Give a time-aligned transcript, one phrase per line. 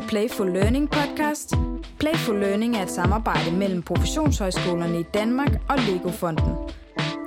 [0.00, 1.54] til Playful Learning podcast.
[1.98, 6.52] Playful Learning er et samarbejde mellem professionshøjskolerne i Danmark og Lego-fonden.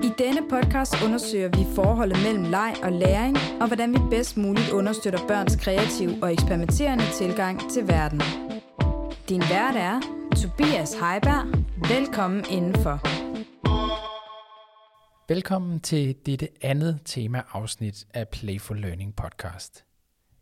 [0.04, 4.70] I denne podcast undersøger vi forholdet mellem leg og læring, og hvordan vi bedst muligt
[4.70, 8.22] understøtter børns kreative og eksperimenterende tilgang til verden.
[9.30, 10.00] Din vært er
[10.42, 11.46] Tobias Heiberg.
[11.90, 13.02] Velkommen indenfor.
[15.30, 19.91] Velkommen til dette andet tema-afsnit af Playful Learning podcast.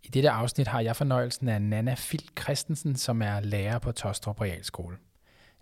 [0.09, 4.41] I dette afsnit har jeg fornøjelsen af Nana Filt Christensen, som er lærer på Tostrup
[4.41, 4.97] Realskole.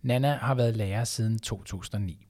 [0.01, 2.27] Nana har været lærer siden 2009.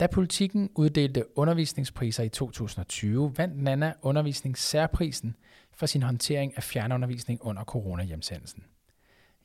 [0.00, 5.36] Da politikken uddelte undervisningspriser i 2020, vandt Nana undervisningssærprisen
[5.72, 8.64] for sin håndtering af fjernundervisning under coronahjemsendelsen.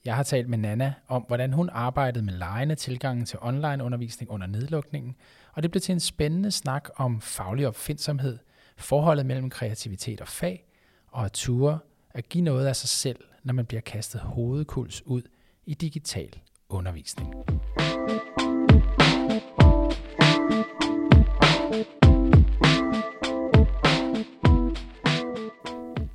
[0.05, 4.47] Jeg har talt med Nana om, hvordan hun arbejdede med lejende tilgangen til online-undervisning under
[4.47, 5.15] nedlukningen,
[5.53, 8.39] og det blev til en spændende snak om faglig opfindsomhed,
[8.77, 10.65] forholdet mellem kreativitet og fag,
[11.13, 11.79] og at ture
[12.11, 15.21] at give noget af sig selv, når man bliver kastet hovedkuls ud
[15.65, 17.33] i digital undervisning.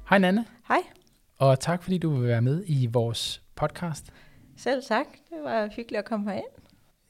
[0.08, 0.44] Hej Nanne.
[0.68, 0.78] Hej.
[1.38, 4.10] Og tak fordi du vil være med i vores podcast.
[4.56, 5.06] Selv tak.
[5.30, 6.46] Det var hyggeligt at komme herind.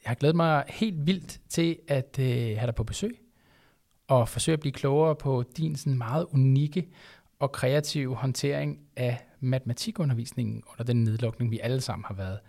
[0.03, 3.19] Jeg har glædet mig helt vildt til at øh, have dig på besøg
[4.07, 6.87] og forsøge at blive klogere på din sådan meget unikke
[7.39, 12.39] og kreativ håndtering af matematikundervisningen under den nedlukning, vi alle sammen har været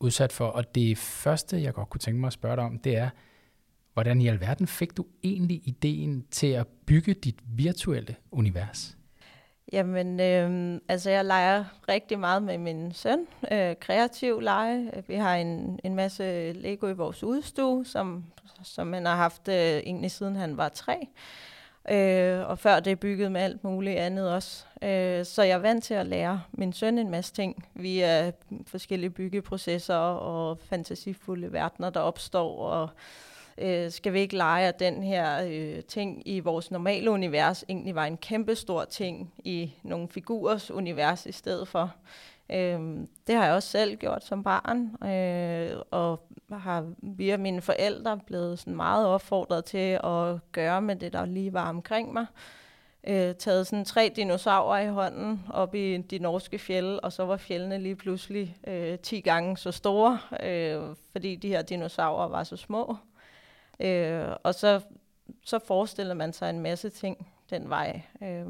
[0.00, 0.46] udsat for.
[0.46, 3.10] Og det første, jeg godt kunne tænke mig at spørge dig om, det er,
[3.92, 8.96] hvordan i alverden fik du egentlig ideen til at bygge dit virtuelle univers?
[9.72, 13.26] Jamen, øh, altså jeg leger rigtig meget med min søn.
[13.52, 15.04] Øh, kreativ lege.
[15.06, 18.24] Vi har en, en masse Lego i vores udstue, som,
[18.62, 20.96] som han har haft øh, egentlig siden han var tre.
[21.00, 21.53] Øh,
[21.90, 24.64] Øh, og før det byggede bygget med alt muligt andet også.
[24.82, 28.32] Øh, så jeg er vant til at lære min søn en masse ting via
[28.66, 32.58] forskellige byggeprocesser og fantasifulde verdener, der opstår.
[32.58, 32.88] Og
[33.58, 37.94] øh, skal vi ikke lege, at den her øh, ting i vores normale univers egentlig
[37.94, 41.94] var en kæmpe stor ting i nogle figurers univers i stedet for.
[42.50, 42.80] Øh,
[43.26, 48.58] det har jeg også selv gjort som barn, øh, og har via mine forældre blevet
[48.58, 52.26] sådan meget opfordret til at gøre med det, der lige var omkring mig.
[53.06, 57.36] Øh, taget sådan tre dinosaurer i hånden op i de norske fjelde, og så var
[57.36, 60.82] fjellene lige pludselig øh, 10 gange så store, øh,
[61.12, 62.96] fordi de her dinosaurer var så små.
[63.80, 64.80] Øh, og så,
[65.44, 68.02] så forestiller man sig en masse ting den vej.
[68.22, 68.46] Øh,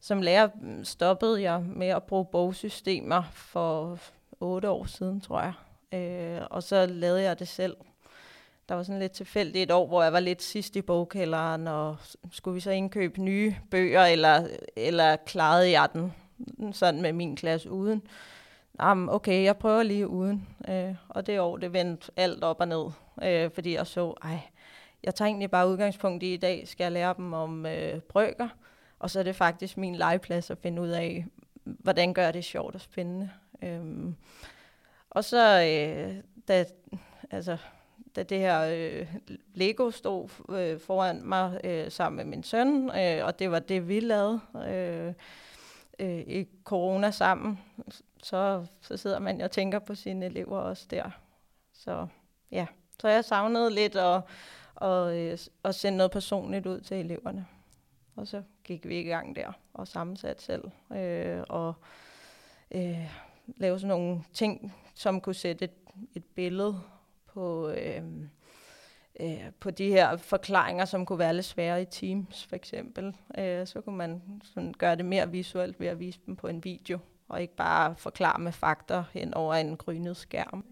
[0.00, 3.98] som lærer mm, stoppede jeg med at bruge bogsystemer for
[4.40, 5.52] otte år siden, tror jeg.
[5.92, 7.76] Øh, og så lavede jeg det selv.
[8.68, 11.96] Der var sådan lidt tilfældigt et år, hvor jeg var lidt sidst i bogkælderen, og
[12.30, 16.12] skulle vi så indkøbe nye bøger, eller, eller klarede jeg den
[16.72, 18.02] sådan med min klasse uden?
[18.80, 20.48] Jamen, okay, jeg prøver lige uden.
[20.68, 22.90] Øh, og det år, det vendte alt op og ned,
[23.22, 24.40] øh, fordi jeg så, ej,
[25.02, 28.48] jeg tager egentlig bare udgangspunkt i, i dag skal jeg lære dem om øh, brøker,
[28.98, 31.26] og så er det faktisk min legeplads at finde ud af,
[31.64, 33.30] hvordan gør det sjovt og spændende.
[33.62, 34.16] Øhm,
[35.10, 36.14] og så, øh,
[36.48, 36.64] da,
[37.30, 37.56] altså,
[38.16, 39.14] da det her øh,
[39.54, 43.88] Lego stod øh, foran mig øh, sammen med min søn, øh, og det var det,
[43.88, 45.12] vi lavede øh,
[45.98, 47.60] øh, i corona sammen,
[48.22, 51.10] så, så sidder man og tænker på sine elever også der.
[51.72, 52.06] Så
[52.50, 52.66] ja,
[53.00, 54.22] så jeg savnede lidt at,
[54.82, 57.46] at, øh, at sende noget personligt ud til eleverne.
[58.16, 60.64] Og så gik vi i gang der og sammensat selv.
[60.92, 61.74] Øh, og
[62.70, 63.10] øh,
[63.46, 65.74] lave sådan nogle ting, som kunne sætte et,
[66.14, 66.80] et billede
[67.26, 68.02] på, øh,
[69.20, 73.16] øh, på de her forklaringer, som kunne være lidt svære i Teams for eksempel.
[73.38, 76.64] Øh, så kunne man sådan gøre det mere visuelt ved at vise dem på en
[76.64, 76.98] video,
[77.28, 80.64] og ikke bare forklare med fakter hen over en grynet skærm.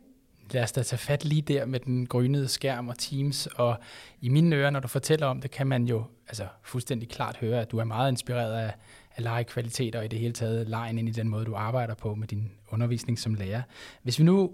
[0.50, 3.78] Lad os da tage fat lige der med den grønnede skærm og Teams, og
[4.20, 7.60] i mine ører, når du fortæller om det, kan man jo altså, fuldstændig klart høre,
[7.60, 8.74] at du er meget inspireret af,
[9.16, 12.14] af legekvaliteter og i det hele taget lejen ind i den måde, du arbejder på
[12.14, 13.62] med din undervisning som lærer.
[14.02, 14.52] Hvis vi nu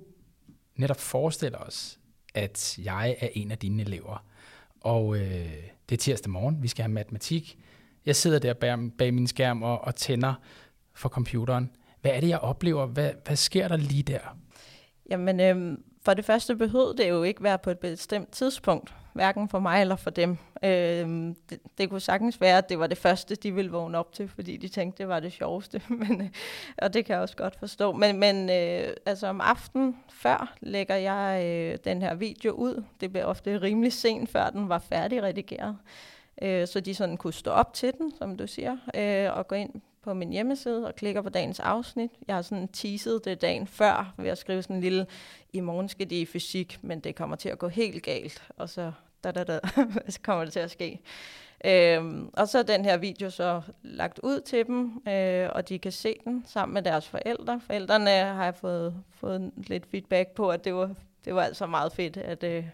[0.77, 1.99] netop forestiller os,
[2.35, 4.25] at jeg er en af dine elever,
[4.81, 5.53] og øh,
[5.89, 7.59] det er tirsdag morgen, vi skal have matematik.
[8.07, 10.35] Jeg sidder der bag, bag min skærm og, og tænder
[10.95, 11.71] for computeren.
[12.01, 12.87] Hvad er det, jeg oplever?
[12.87, 14.37] Hvad, hvad sker der lige der?
[15.11, 19.49] Jamen, øhm, for det første behøvede det jo ikke være på et bestemt tidspunkt, hverken
[19.49, 20.39] for mig eller for dem.
[20.65, 24.13] Øhm, det, det kunne sagtens være, at det var det første, de ville vågne op
[24.13, 25.83] til, fordi de tænkte, det var det sjoveste.
[26.09, 26.29] men, øh,
[26.79, 27.93] og det kan jeg også godt forstå.
[27.93, 32.85] Men, men øh, altså om aftenen før lægger jeg øh, den her video ud.
[33.01, 35.77] Det bliver ofte rimelig sent, før den var færdigredigeret.
[36.43, 39.55] Øh, så de sådan kunne stå op til den, som du siger, øh, og gå
[39.55, 42.11] ind på min hjemmeside og klikker på dagens afsnit.
[42.29, 45.07] Jeg har sådan teaset det dagen før ved at skrive sådan en lille,
[45.53, 48.69] i morgen skal det i fysik, men det kommer til at gå helt galt, og
[48.69, 48.93] så,
[49.25, 49.61] da, da, da,
[50.09, 51.01] så kommer det til at ske.
[51.65, 55.79] Øhm, og så er den her video så lagt ud til dem, øh, og de
[55.79, 57.61] kan se den sammen med deres forældre.
[57.67, 60.91] Forældrene har jeg fået, fået lidt feedback på, at det var,
[61.25, 62.65] det var altså meget fedt, at, øh,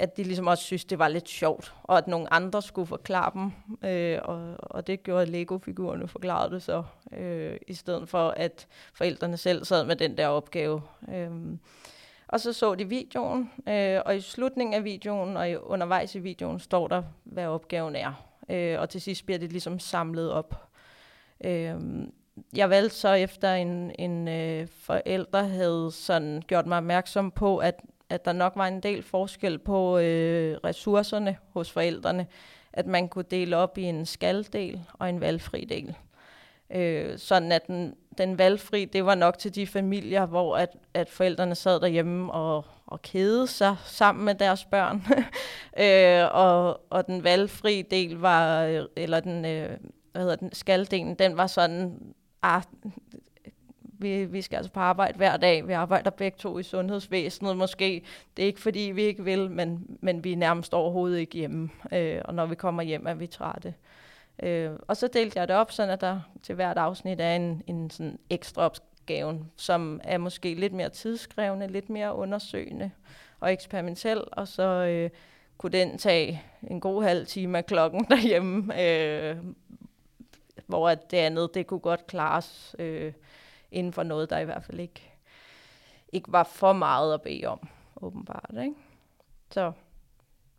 [0.00, 3.30] at de ligesom også synes, det var lidt sjovt, og at nogle andre skulle forklare
[3.34, 3.52] dem,
[3.90, 6.82] øh, og, og det gjorde Lego-figurerne forklarede det så,
[7.12, 10.82] øh, i stedet for at forældrene selv sad med den der opgave.
[11.08, 11.30] Øh,
[12.28, 16.18] og så så de videoen, øh, og i slutningen af videoen og i, undervejs i
[16.18, 18.26] videoen står der, hvad opgaven er.
[18.50, 20.68] Øh, og til sidst bliver det ligesom samlet op.
[21.44, 21.74] Øh,
[22.56, 27.80] jeg valgte så efter en, en øh, forælder havde sådan gjort mig opmærksom på, at,
[28.10, 32.26] at der nok var en del forskel på øh, ressourcerne hos forældrene.
[32.72, 35.96] At man kunne dele op i en skaldel og en valgfri del.
[36.70, 41.08] Øh, sådan at den, den valgfri, det var nok til de familier, hvor at, at
[41.08, 45.02] forældrene sad derhjemme og, og kede sig sammen med deres børn.
[45.84, 49.78] øh, og, og den valgfri del var, øh, eller den, øh,
[50.12, 52.62] hvad hedder den, skaldelen, den var sådan, ah,
[54.00, 55.68] vi, vi skal altså på arbejde hver dag.
[55.68, 58.02] Vi arbejder begge to i sundhedsvæsenet måske.
[58.36, 61.70] Det er ikke fordi, vi ikke vil, men, men vi er nærmest overhovedet ikke hjemme.
[61.92, 63.74] Øh, og når vi kommer hjem, er vi trætte.
[64.42, 67.62] Øh, og så delte jeg det op, sådan at der til hvert afsnit er en,
[67.66, 72.90] en sådan ekstra opgave, som er måske lidt mere tidskrævende, lidt mere undersøgende
[73.40, 75.10] og eksperimentel, og så øh,
[75.58, 79.36] kunne den tage en god halv time af klokken derhjemme, øh,
[80.66, 83.12] hvor at det andet, det kunne godt klares øh,
[83.72, 85.12] inden for noget, der i hvert fald ikke,
[86.12, 87.68] ikke var for meget at bede om,
[88.00, 88.54] åbenbart.
[88.62, 88.74] Ikke?
[89.50, 89.72] Så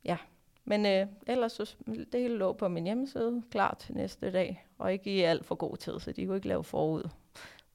[0.06, 0.18] ja,
[0.66, 4.94] men øh, ellers så det hele lå på min hjemmeside, klar til næste dag, og
[4.94, 7.04] ikke i alt for god tid, så de kunne ikke lave forud.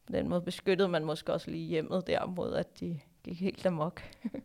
[0.06, 3.66] På den måde beskyttede man måske også lige hjemmet der mod, at de gik helt
[3.66, 4.02] amok.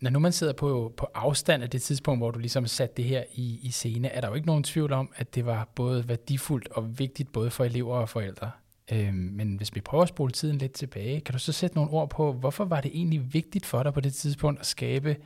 [0.00, 3.04] Når nu man sidder på, på afstand af det tidspunkt, hvor du ligesom satte det
[3.04, 6.08] her i, i scene, er der jo ikke nogen tvivl om, at det var både
[6.08, 8.50] værdifuldt og vigtigt både for elever og forældre.
[8.92, 11.90] Øh, men hvis vi prøver at spole tiden lidt tilbage, kan du så sætte nogle
[11.90, 15.16] ord på, hvorfor var det egentlig vigtigt for dig på det tidspunkt at skabe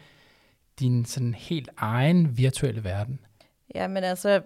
[0.81, 3.21] din sådan helt egen virtuelle verden?
[3.75, 4.43] Ja, men altså,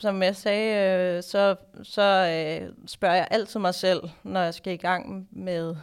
[0.00, 4.72] som jeg sagde, øh, så, så øh, spørger jeg altid mig selv, når jeg skal
[4.72, 5.76] i gang med,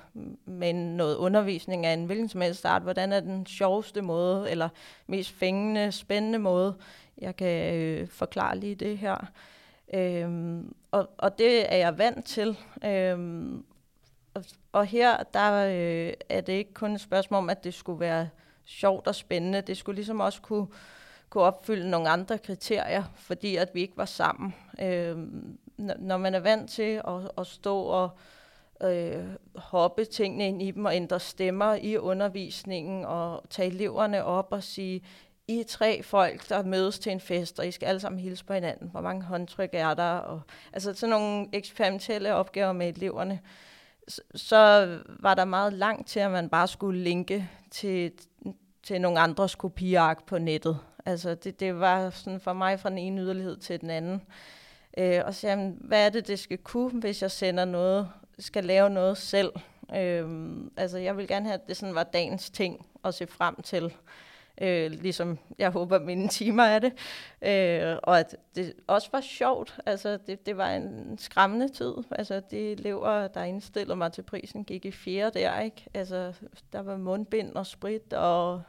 [0.46, 4.70] med noget undervisning af en hvilken som helst art, hvordan er den sjoveste måde, eller
[5.08, 6.76] mest fængende, spændende måde,
[7.18, 9.32] jeg kan øh, forklare lige det her.
[9.94, 12.58] Øhm, og, og det er jeg vant til.
[12.86, 13.66] Øhm,
[14.34, 18.00] og, og her der øh, er det ikke kun et spørgsmål om, at det skulle
[18.00, 18.30] være
[18.66, 19.62] sjovt og spændende.
[19.62, 20.68] Det skulle ligesom også kunne,
[21.30, 24.56] kunne opfylde nogle andre kriterier, fordi at vi ikke var sammen.
[24.82, 28.10] Øhm, når man er vant til at, at stå og
[28.84, 34.48] øh, hoppe tingene ind i dem og ændre stemmer i undervisningen og tage eleverne op
[34.52, 35.02] og sige,
[35.48, 38.46] i er tre folk, der mødes til en fest, og I skal alle sammen hilse
[38.46, 38.90] på hinanden.
[38.90, 40.12] Hvor mange håndtryk er der?
[40.12, 40.42] Og,
[40.74, 43.40] altså sådan nogle eksperimentelle opgaver med eleverne.
[44.08, 44.90] Så, så
[45.20, 48.12] var der meget langt til, at man bare skulle linke til,
[48.84, 50.80] til nogle andres kopiark på nettet.
[51.06, 54.22] Altså det, det var sådan for mig fra den ene yderlighed til den anden.
[54.98, 58.10] Øh, og så jamen, hvad er det, det skal kunne, hvis jeg sender noget,
[58.40, 59.52] skal lave noget selv?
[59.96, 63.62] Øh, altså jeg vil gerne have, at det sådan var dagens ting at se frem
[63.62, 63.94] til.
[64.62, 66.94] Øh, ligesom jeg håber, mine timer er det.
[67.42, 69.78] Øh, og at det også var sjovt.
[69.86, 71.94] Altså, det, det var en skræmmende tid.
[72.12, 75.86] Altså, de elever, der indstillede mig til prisen, gik i fjerde der, ikke?
[75.94, 76.34] Altså,
[76.74, 78.62] der var mundbind og sprit og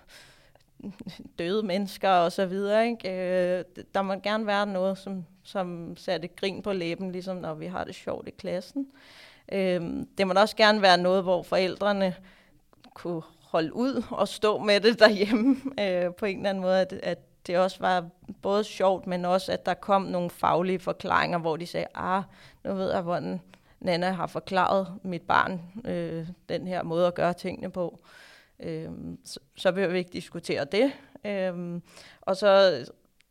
[1.38, 3.10] døde mennesker og så videre, ikke?
[3.58, 3.64] Øh,
[3.94, 7.84] der må gerne være noget, som, som satte grin på læben, ligesom når vi har
[7.84, 8.86] det sjovt i klassen.
[9.52, 9.80] Øh,
[10.18, 12.14] det må også gerne være noget, hvor forældrene
[12.94, 16.92] kunne holde ud og stå med det derhjemme øh, på en eller anden måde, at,
[16.92, 18.08] at det også var
[18.42, 22.22] både sjovt, men også, at der kom nogle faglige forklaringer, hvor de sagde, ah,
[22.64, 23.40] nu ved jeg, hvordan
[23.80, 27.98] Nana har forklaret mit barn øh, den her måde at gøre tingene på.
[28.60, 28.90] Øh,
[29.24, 30.92] så, så behøver vi ikke diskutere det.
[31.24, 31.80] Øh,
[32.20, 32.80] og så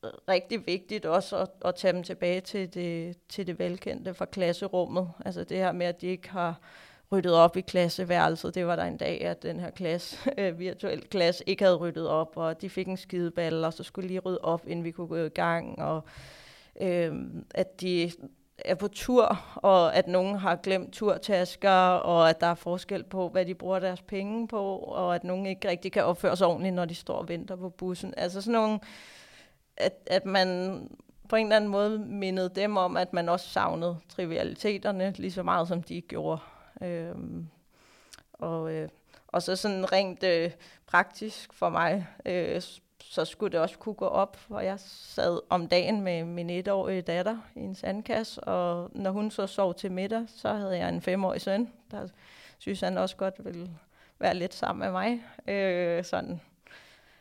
[0.03, 4.25] øh, rigtig vigtigt også at, at tage dem tilbage til det, til det velkendte fra
[4.25, 5.11] klasserummet.
[5.25, 6.59] Altså det her med, at de ikke har
[7.11, 8.55] ryddet op i klasseværelset.
[8.55, 12.07] Det var der en dag, at den her klasse, øh, virtuel klasse ikke havde ryddet
[12.07, 15.07] op, og de fik en skideball, og så skulle lige rydde op, inden vi kunne
[15.07, 16.03] gå i gang, og
[16.81, 17.13] øh,
[17.55, 18.11] at de
[18.57, 23.29] er på tur, og at nogen har glemt turtasker, og at der er forskel på,
[23.29, 26.75] hvad de bruger deres penge på, og at nogen ikke rigtig kan opføre sig ordentligt,
[26.75, 28.13] når de står og venter på bussen.
[28.17, 28.79] Altså sådan nogle,
[29.77, 30.79] at, at man
[31.29, 35.43] på en eller anden måde mindede dem om, at man også savnede trivialiteterne lige så
[35.43, 36.41] meget, som de gjorde.
[36.81, 37.47] Øhm,
[38.33, 38.89] og, øh,
[39.27, 40.51] og så sådan rent øh,
[40.87, 42.61] praktisk for mig, øh,
[43.01, 47.01] så skulle det også kunne gå op, hvor jeg sad om dagen med min etårige
[47.01, 51.01] datter i en sandkasse, og når hun så sov til middag, så havde jeg en
[51.01, 52.07] femårig søn, der
[52.57, 53.69] synes han også godt ville
[54.19, 55.23] være lidt sammen med mig.
[55.47, 56.41] Øh, sådan.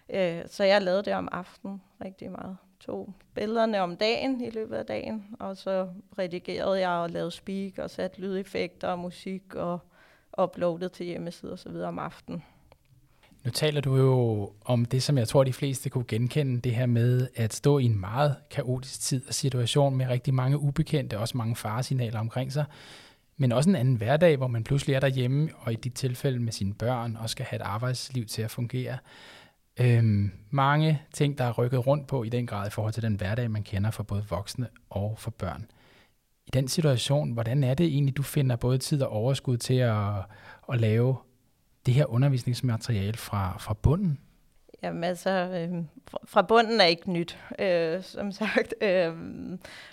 [0.08, 2.56] Øh, så jeg lavede det om aftenen rigtig meget.
[2.86, 5.88] Tog billederne om dagen i løbet af dagen, og så
[6.18, 9.78] redigerede jeg og lavede speak og satte lydeffekter og musik og
[10.42, 12.42] uploadet til hjemmesider og så videre om aftenen.
[13.44, 16.86] Nu taler du jo om det, som jeg tror, de fleste kunne genkende, det her
[16.86, 21.36] med at stå i en meget kaotisk tid og situation med rigtig mange ubekendte, også
[21.36, 22.64] mange faresignaler omkring sig,
[23.36, 26.52] men også en anden hverdag, hvor man pludselig er derhjemme, og i dit tilfælde med
[26.52, 28.98] sine børn, og skal have et arbejdsliv til at fungere.
[29.80, 33.14] Øhm, mange ting, der er rykket rundt på i den grad i forhold til den
[33.14, 35.66] hverdag, man kender for både voksne og for børn.
[36.46, 40.14] I den situation, hvordan er det egentlig, du finder både tid og overskud til at,
[40.72, 41.16] at lave
[41.86, 44.18] det her undervisningsmateriale fra, fra bunden?
[44.82, 45.84] Jamen altså, øh,
[46.24, 48.74] fra bunden er ikke nyt, øh, som sagt.
[48.82, 49.12] Øh,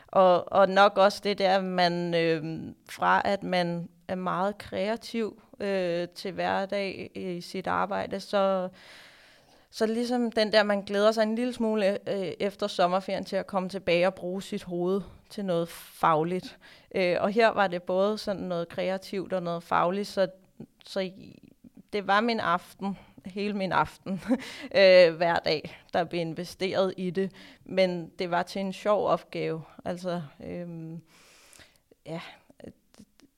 [0.08, 6.08] og, og nok også det der, man øh, fra at man er meget kreativ øh,
[6.16, 8.70] til hverdag i sit arbejde, så
[9.72, 13.48] så ligesom den der, man glæder sig en lille smule øh, efter sommerferien til at
[13.48, 16.58] komme tilbage og bruge sit hoved til noget fagligt.
[16.96, 20.28] Øh, og her var det både sådan noget kreativt og noget fagligt, så,
[20.86, 21.12] så
[21.94, 24.22] det var min aften, hele min aften,
[24.80, 27.32] øh, hver dag, der blev investeret i det.
[27.66, 29.62] Men det var til en sjov opgave.
[29.86, 30.68] Altså, øh,
[32.06, 32.22] ja,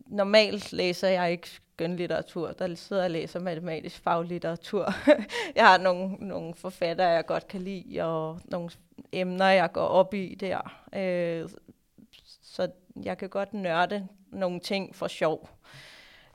[0.05, 1.47] normalt læser jeg ikke
[1.83, 2.51] skønlitteratur.
[2.51, 4.93] Der sidder og læser matematisk faglitteratur.
[5.55, 8.69] jeg har nogle, nogle forfattere, jeg godt kan lide, og nogle
[9.11, 10.75] emner, jeg går op i der.
[10.95, 11.49] Øh,
[12.43, 12.67] så
[13.03, 15.49] jeg kan godt nørde nogle ting for sjov.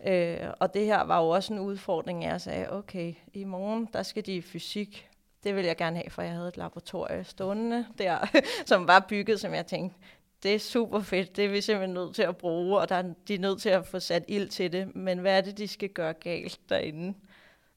[0.07, 4.03] Øh, og det her var jo også en udfordring, jeg sagde, okay, i morgen, der
[4.03, 5.09] skal de i fysik.
[5.45, 9.41] Det vil jeg gerne have, for jeg havde et laboratorium stående der, som var bygget,
[9.41, 9.99] som jeg tænkte,
[10.43, 13.15] det er super fedt, det er vi simpelthen nødt til at bruge, og der er,
[13.29, 14.97] de er nødt til at få sat ild til det.
[14.97, 17.15] Men hvad er det, de skal gøre galt derinde?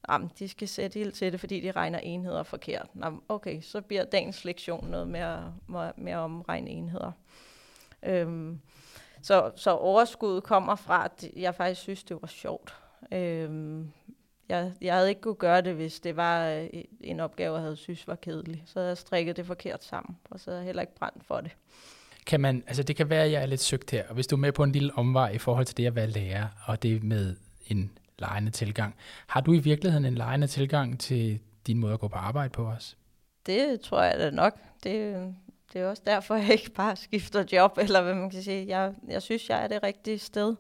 [0.10, 2.88] Jamen, de skal sætte ild til det, fordi de regner enheder forkert.
[3.04, 5.54] Jamen, okay, så bliver dagens lektion noget mere,
[5.98, 7.12] mere om regne enheder.
[8.04, 8.62] Øhm,
[9.22, 12.76] så, så overskuddet kommer fra, at jeg faktisk synes, det var sjovt.
[13.12, 13.92] Øhm,
[14.50, 16.70] jeg, jeg havde ikke kunne gøre det, hvis det var øh,
[17.02, 18.64] en opgave, jeg havde synes var kedelig.
[18.66, 21.42] Så havde jeg strikket det forkert sammen, og så havde jeg heller ikke brændt for
[21.42, 21.52] det.
[22.26, 24.36] Kan man, altså det kan være, at jeg er lidt søgt her, og hvis du
[24.36, 27.04] er med på en lille omvej i forhold til det at være lærer, og det
[27.04, 27.36] med
[27.68, 28.96] en lejende tilgang,
[29.28, 32.66] har du i virkeligheden en lejende tilgang til din måde at gå på arbejde på
[32.66, 32.98] os?
[33.46, 34.58] Det tror jeg da nok.
[34.84, 35.16] Det,
[35.74, 38.68] det er også derfor, jeg ikke bare skifter job, eller hvad man kan sige.
[38.68, 40.56] Jeg, jeg synes, jeg er det rigtige sted,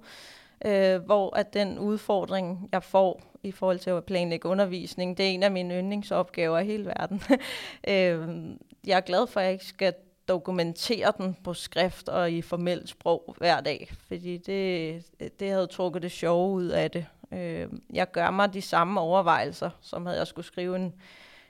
[0.65, 5.29] øh, hvor at den udfordring, jeg får i forhold til at planlægge undervisning, det er
[5.29, 7.21] en af mine yndlingsopgaver i hele verden.
[7.93, 9.93] øh, jeg er glad for, at jeg ikke skal
[10.27, 15.03] dokumentere den på skrift og i formelt sprog hver dag, fordi det,
[15.39, 17.05] det havde trukket det sjove ud af det.
[17.33, 20.93] Øh, jeg gør mig de samme overvejelser, som havde jeg skulle skrive en,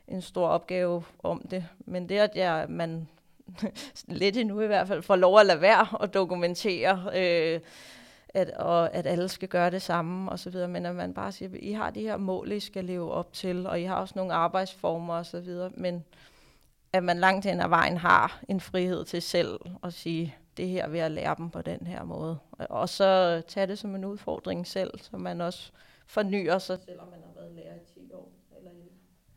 [0.07, 1.65] en stor opgave om det.
[1.79, 3.07] Men det, at jeg, man
[4.07, 7.59] lidt endnu i hvert fald får lov at lade være og dokumentere, øh,
[8.33, 11.31] at, og at alle skal gøre det samme og så videre, men at man bare
[11.31, 14.13] siger, I har de her mål, I skal leve op til, og I har også
[14.15, 16.03] nogle arbejdsformer og så videre, men
[16.93, 20.89] at man langt hen ad vejen har en frihed til selv at sige, det her
[20.89, 22.37] vil jeg lære dem på den her måde.
[22.51, 25.71] Og så tage det som en udfordring selv, så man også
[26.07, 28.31] fornyer sig, selvom man har været lærer i 10 år.
[28.57, 28.71] Eller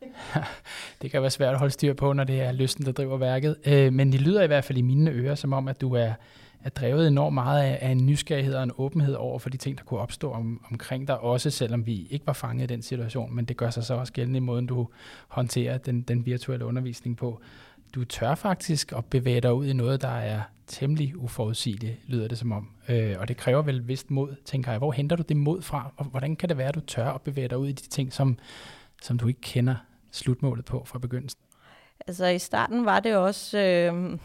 [1.01, 3.57] det kan være svært at holde styr på, når det er lysten, der driver værket.
[3.65, 6.13] Øh, men det lyder i hvert fald i mine ører, som om, at du er,
[6.65, 9.77] er drevet enormt meget af, af en nysgerrighed og en åbenhed over for de ting,
[9.77, 13.35] der kunne opstå om, omkring dig, også selvom vi ikke var fanget i den situation,
[13.35, 14.87] men det gør sig så også gældende i måden, du
[15.27, 17.41] håndterer den, den virtuelle undervisning på.
[17.95, 22.37] Du tør faktisk at bevæge dig ud i noget, der er temmelig uforudsigeligt, lyder det
[22.37, 22.69] som om.
[22.89, 24.77] Øh, og det kræver vel vist mod, tænker jeg.
[24.77, 25.91] Hvor henter du det mod fra?
[25.97, 28.13] Og hvordan kan det være, at du tør at bevæge dig ud i de ting,
[28.13, 28.37] som,
[29.01, 29.75] som du ikke kender
[30.11, 31.39] slutmålet på fra begyndelsen?
[32.07, 34.19] Altså i starten var det også, øh,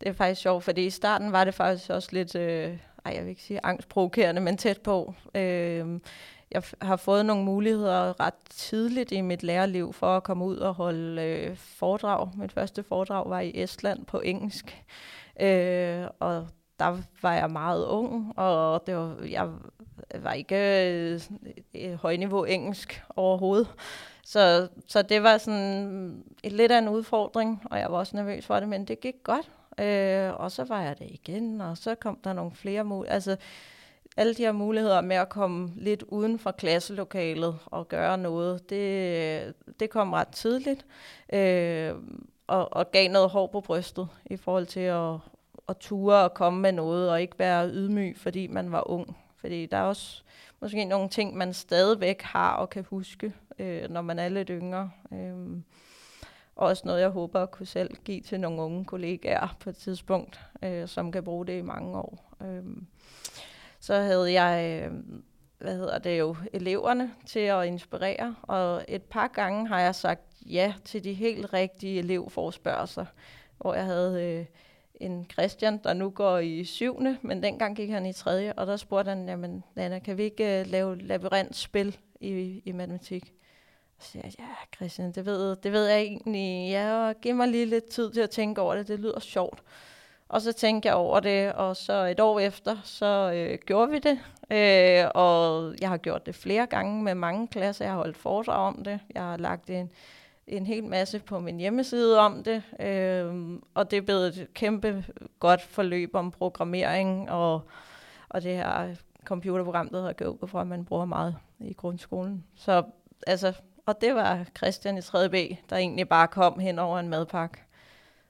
[0.00, 3.22] det er faktisk sjovt, fordi i starten var det faktisk også lidt, øh, ej, jeg
[3.22, 5.14] vil ikke sige angstprovokerende, men tæt på.
[5.34, 6.00] Øh,
[6.50, 10.74] jeg har fået nogle muligheder ret tidligt i mit lærerliv for at komme ud og
[10.74, 12.30] holde øh, foredrag.
[12.36, 14.84] Mit første foredrag var i Estland på engelsk,
[15.40, 16.48] øh, og
[16.80, 19.48] der var jeg meget ung, og det var, jeg
[20.14, 21.20] var ikke øh,
[21.74, 23.68] øh højniveau engelsk overhovedet.
[24.24, 28.46] Så, så det var sådan et lidt af en udfordring, og jeg var også nervøs
[28.46, 31.94] for det, men det gik godt øh, og så var jeg det igen, og så
[31.94, 33.14] kom der nogle flere muligheder.
[33.14, 33.36] Altså,
[34.16, 39.54] alle de her muligheder med at komme lidt uden for klasselokalet og gøre noget, det,
[39.80, 40.86] det kom ret tidligt,
[41.32, 41.94] øh,
[42.46, 45.14] og, og gav noget hår på brystet i forhold til at,
[45.68, 49.16] at ture og komme med noget, og ikke være ydmyg, fordi man var ung.
[49.36, 50.22] Fordi der er også
[50.60, 54.90] måske nogle ting, man stadigvæk har og kan huske, øh, når man er lidt yngre.
[55.12, 55.60] Øh,
[56.56, 60.40] også noget, jeg håber at kunne selv give til nogle unge kollegaer på et tidspunkt,
[60.62, 62.34] øh, som kan bruge det i mange år.
[62.42, 62.64] Øh,
[63.80, 64.92] så havde jeg, øh,
[65.58, 70.22] hvad hedder det jo, eleverne til at inspirere, og et par gange har jeg sagt
[70.46, 73.06] ja til de helt rigtige elevforspørgelser,
[73.58, 74.46] hvor jeg havde øh,
[74.94, 78.76] en Christian, der nu går i syvende, men dengang gik han i tredje, og der
[78.76, 83.35] spurgte han, jamen Nana, kan vi ikke øh, lave labyrintspil i, i matematik?
[83.98, 87.48] Så siger jeg, ja Christian, det ved, det ved jeg egentlig, ja, og giv mig
[87.48, 89.62] lige lidt tid til at tænke over det, det lyder sjovt.
[90.28, 93.98] Og så tænkte jeg over det, og så et år efter, så øh, gjorde vi
[93.98, 94.18] det.
[94.50, 97.84] Øh, og jeg har gjort det flere gange med mange klasser.
[97.84, 99.00] Jeg har holdt foredrag om det.
[99.14, 99.90] Jeg har lagt en,
[100.46, 102.62] en hel masse på min hjemmeside om det.
[102.80, 105.04] Øh, og det er blevet et kæmpe
[105.40, 107.60] godt forløb om programmering og,
[108.28, 112.44] og det her computerprogram, der hedder GoPro, man bruger meget i grundskolen.
[112.56, 112.82] Så
[113.26, 113.52] altså,
[113.86, 117.58] og det var Christian i 3B, der egentlig bare kom hen over en madpakke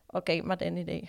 [0.08, 1.08] og gav mig den idé.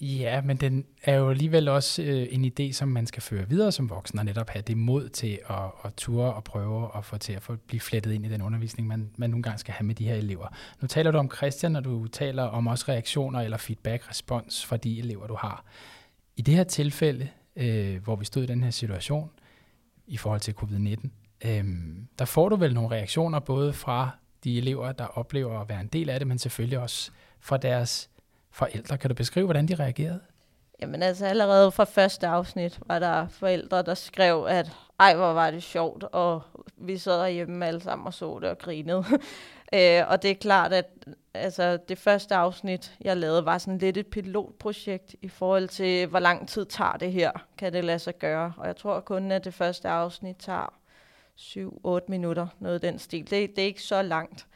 [0.00, 3.72] Ja, men den er jo alligevel også øh, en idé, som man skal føre videre
[3.72, 7.18] som voksen, og netop have det mod til at, at ture og prøve at få
[7.18, 9.86] til at få, blive flettet ind i den undervisning, man, man nogle gange skal have
[9.86, 10.46] med de her elever.
[10.80, 14.76] Nu taler du om Christian, og du taler om også reaktioner eller feedback, respons fra
[14.76, 15.64] de elever, du har.
[16.36, 19.30] I det her tilfælde, øh, hvor vi stod i den her situation
[20.06, 21.08] i forhold til covid-19,
[21.44, 24.10] øhm, der får du vel nogle reaktioner både fra
[24.44, 28.10] de elever, der oplever at være en del af det, men selvfølgelig også fra deres
[28.50, 28.98] forældre.
[28.98, 30.20] Kan du beskrive, hvordan de reagerede?
[30.82, 35.50] Jamen altså allerede fra første afsnit var der forældre, der skrev, at ej, hvor var
[35.50, 36.42] det sjovt, og
[36.76, 39.04] vi sad derhjemme alle sammen og så det og grinede.
[39.74, 40.86] øh, og det er klart, at
[41.34, 46.18] altså, det første afsnit, jeg lavede, var sådan lidt et pilotprojekt i forhold til, hvor
[46.18, 48.52] lang tid tager det her, kan det lade sig gøre.
[48.56, 50.81] Og jeg tror kun, at det første afsnit tager
[51.38, 53.30] 7-8 minutter, noget af den stil.
[53.30, 54.46] Det, det er ikke så langt.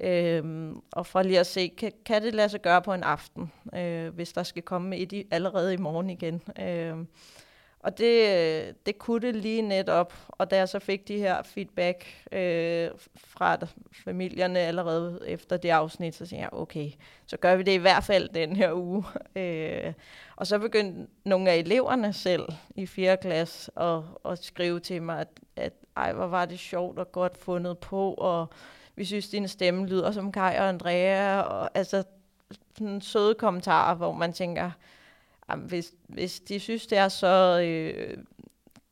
[0.00, 3.52] Øhm, og for lige at se, kan, kan det lade sig gøre på en aften,
[3.74, 6.42] øh, hvis der skal komme et i, allerede i morgen igen.
[6.60, 6.96] Øh,
[7.82, 12.24] og det, det kunne det lige netop, og da jeg så fik de her feedback
[12.32, 13.58] øh, fra
[14.04, 16.90] familierne allerede efter det afsnit, så tænkte jeg, okay,
[17.26, 19.04] så gør vi det i hvert fald den her uge.
[19.36, 19.92] Øh,
[20.36, 23.16] og så begyndte nogle af eleverne selv i 4.
[23.16, 27.38] klasse at, at skrive til mig, at, at ej, hvor var det sjovt og godt
[27.38, 28.46] fundet på, og
[28.96, 32.04] vi synes, din stemme lyder som Kai og Andrea, og altså
[32.78, 34.70] sådan søde kommentarer, hvor man tænker,
[35.52, 38.18] jamen, hvis, hvis de synes, det er så øh,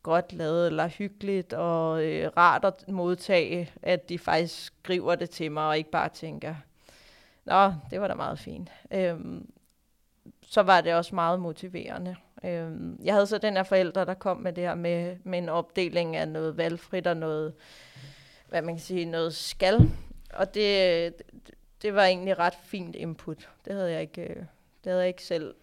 [0.03, 5.51] godt lavet, eller hyggeligt og øh, rart at modtage, at de faktisk skriver det til
[5.51, 6.55] mig, og ikke bare tænker,
[7.45, 8.71] nå, det var da meget fint.
[8.91, 9.49] Øhm,
[10.41, 12.15] så var det også meget motiverende.
[12.43, 15.49] Øhm, jeg havde så den her forældre, der kom med det her med, med en
[15.49, 17.53] opdeling af noget valgfrit og noget
[18.51, 19.91] hvad man kan sige, noget skal.
[20.33, 21.13] Og det,
[21.81, 23.49] det var egentlig ret fint input.
[23.65, 24.35] Det havde jeg ikke, øh,
[24.83, 25.55] det havde jeg ikke selv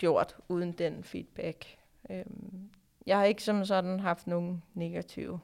[0.00, 1.66] gjort uden den feedback.
[2.10, 2.70] Øhm,
[3.06, 5.40] jeg har ikke som sådan haft nogen negative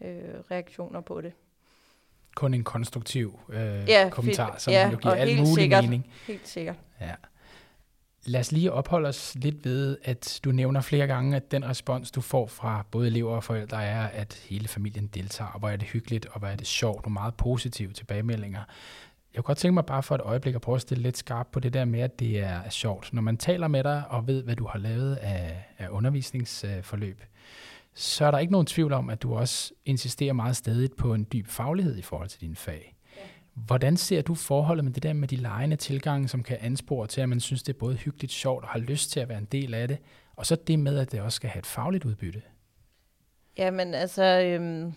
[0.00, 1.32] øh, reaktioner på det.
[2.34, 6.12] Kun en konstruktiv øh, ja, kommentar, som ja, jo giver al mulig sikkert, mening.
[6.26, 6.76] Helt sikkert.
[7.00, 7.14] Ja.
[8.24, 12.10] Lad os lige opholde os lidt ved, at du nævner flere gange, at den respons,
[12.10, 15.76] du får fra både elever og forældre, er, at hele familien deltager, og hvor er
[15.76, 18.62] det hyggeligt, og hvor er det sjovt, og meget positive tilbagemeldinger.
[19.34, 21.50] Jeg kunne godt tænke mig bare for et øjeblik at prøve at stille lidt skarpt
[21.50, 23.12] på det der med, at det er sjovt.
[23.12, 27.22] Når man taler med dig og ved, hvad du har lavet af, af undervisningsforløb,
[27.94, 31.26] så er der ikke nogen tvivl om, at du også insisterer meget stadigt på en
[31.32, 32.96] dyb faglighed i forhold til dine fag.
[33.54, 37.20] Hvordan ser du forholdet med det der med de lejende tilgange, som kan anspore til,
[37.20, 39.48] at man synes, det er både hyggeligt, sjovt og har lyst til at være en
[39.52, 39.98] del af det,
[40.36, 42.42] og så det med, at det også skal have et fagligt udbytte?
[43.58, 44.94] Jamen altså, øhm,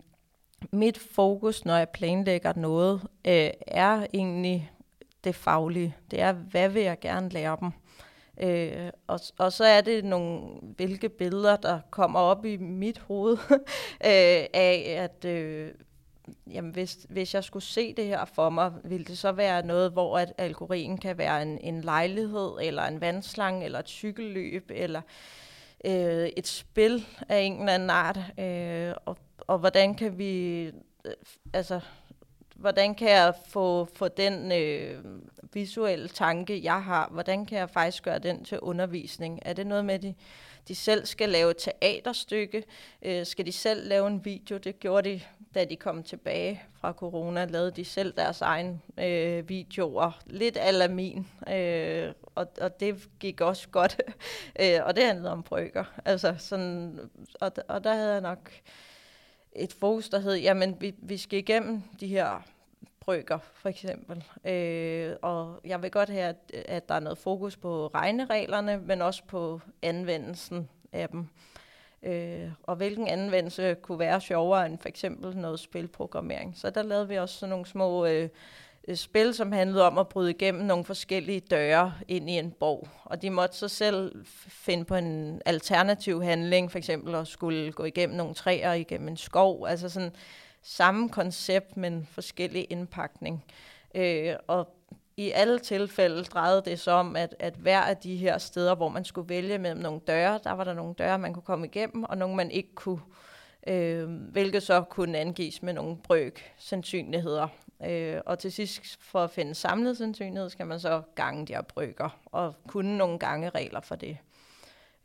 [0.71, 4.71] mit fokus, når jeg planlægger noget, øh, er egentlig
[5.23, 5.95] det faglige.
[6.11, 7.71] Det er, hvad vil jeg gerne lære dem?
[8.41, 13.37] Øh, og, og så er det nogle, hvilke billeder, der kommer op i mit hoved
[13.51, 15.71] øh, af, at øh,
[16.51, 19.91] jamen hvis, hvis jeg skulle se det her for mig, ville det så være noget,
[19.91, 25.01] hvor at algorien kan være en, en lejlighed, eller en vandslang, eller et cykelløb, eller
[25.01, 25.42] øh,
[25.83, 29.17] øh, et spil af en eller anden art, øh, og,
[29.47, 30.63] og hvordan kan vi
[31.05, 31.13] øh,
[31.53, 31.79] altså
[32.55, 35.03] hvordan kan jeg få, få den øh,
[35.53, 39.39] visuelle tanke, jeg har, hvordan kan jeg faktisk gøre den til undervisning?
[39.41, 40.13] Er det noget med, de,
[40.67, 42.63] de selv skal lave et teaterstykke?
[43.01, 44.57] Øh, skal de selv lave en video?
[44.57, 45.21] Det gjorde de,
[45.55, 50.21] da de kom tilbage fra corona, lavede de selv deres egen øh, videoer.
[50.25, 54.01] Lidt ala min, øh, og, og det gik også godt.
[54.61, 55.83] øh, og det handlede om brygger.
[56.05, 56.99] Altså sådan,
[57.41, 58.51] og, og der havde jeg nok
[59.55, 62.43] et fokus, der hed, jamen vi, vi skal igennem de her
[63.05, 64.23] brygger, for eksempel.
[64.45, 69.01] Øh, og jeg vil godt have, at, at der er noget fokus på regnereglerne, men
[69.01, 71.27] også på anvendelsen af dem.
[72.03, 76.57] Øh, og hvilken anvendelse kunne være sjovere end for eksempel noget spilprogrammering.
[76.57, 78.29] Så der lavede vi også sådan nogle små øh,
[78.95, 82.87] spil, som handlede om at bryde igennem nogle forskellige døre ind i en borg.
[83.03, 87.83] Og de måtte så selv finde på en alternativ handling, for eksempel at skulle gå
[87.83, 89.67] igennem nogle træer, igennem en skov.
[89.67, 90.11] Altså sådan
[90.63, 93.43] samme koncept, men forskellig indpakning.
[93.95, 94.67] Øh, og
[95.17, 98.89] i alle tilfælde drejede det sig om, at, at hver af de her steder, hvor
[98.89, 102.03] man skulle vælge mellem nogle døre, der var der nogle døre, man kunne komme igennem,
[102.03, 102.99] og nogle, man ikke kunne,
[103.67, 107.47] øh, hvilket så kunne angives med nogle brøk sandsynligheder.
[107.85, 111.61] Øh, og til sidst, for at finde samlet sandsynlighed, skal man så gange de her
[111.61, 114.17] brøker, og kunne nogle gange regler for det.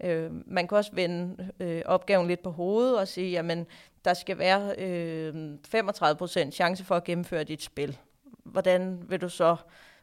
[0.05, 3.67] Øh, man kan også vende øh, opgaven lidt på hovedet og sige, jamen,
[4.05, 7.99] der skal være øh, 35% chance for at gennemføre dit spil.
[8.45, 9.57] Hvordan vil du så,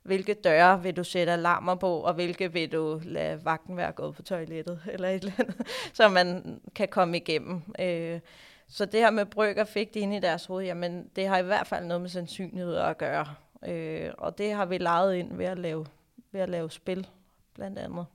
[0.04, 4.16] hvilke døre vil du sætte alarmer på, og hvilke vil du lade vagten være gået
[4.16, 7.62] på toilettet, eller et eller andet, så man kan komme igennem.
[7.80, 8.20] Øh,
[8.68, 11.44] så det her med brygger fik det ind i deres hoved, jamen det har i
[11.44, 13.28] hvert fald noget med sandsynlighed at gøre.
[13.68, 15.86] Øh, og det har vi lejet ind ved at lave,
[16.32, 17.08] ved at lave spil,
[17.54, 18.06] blandt andet.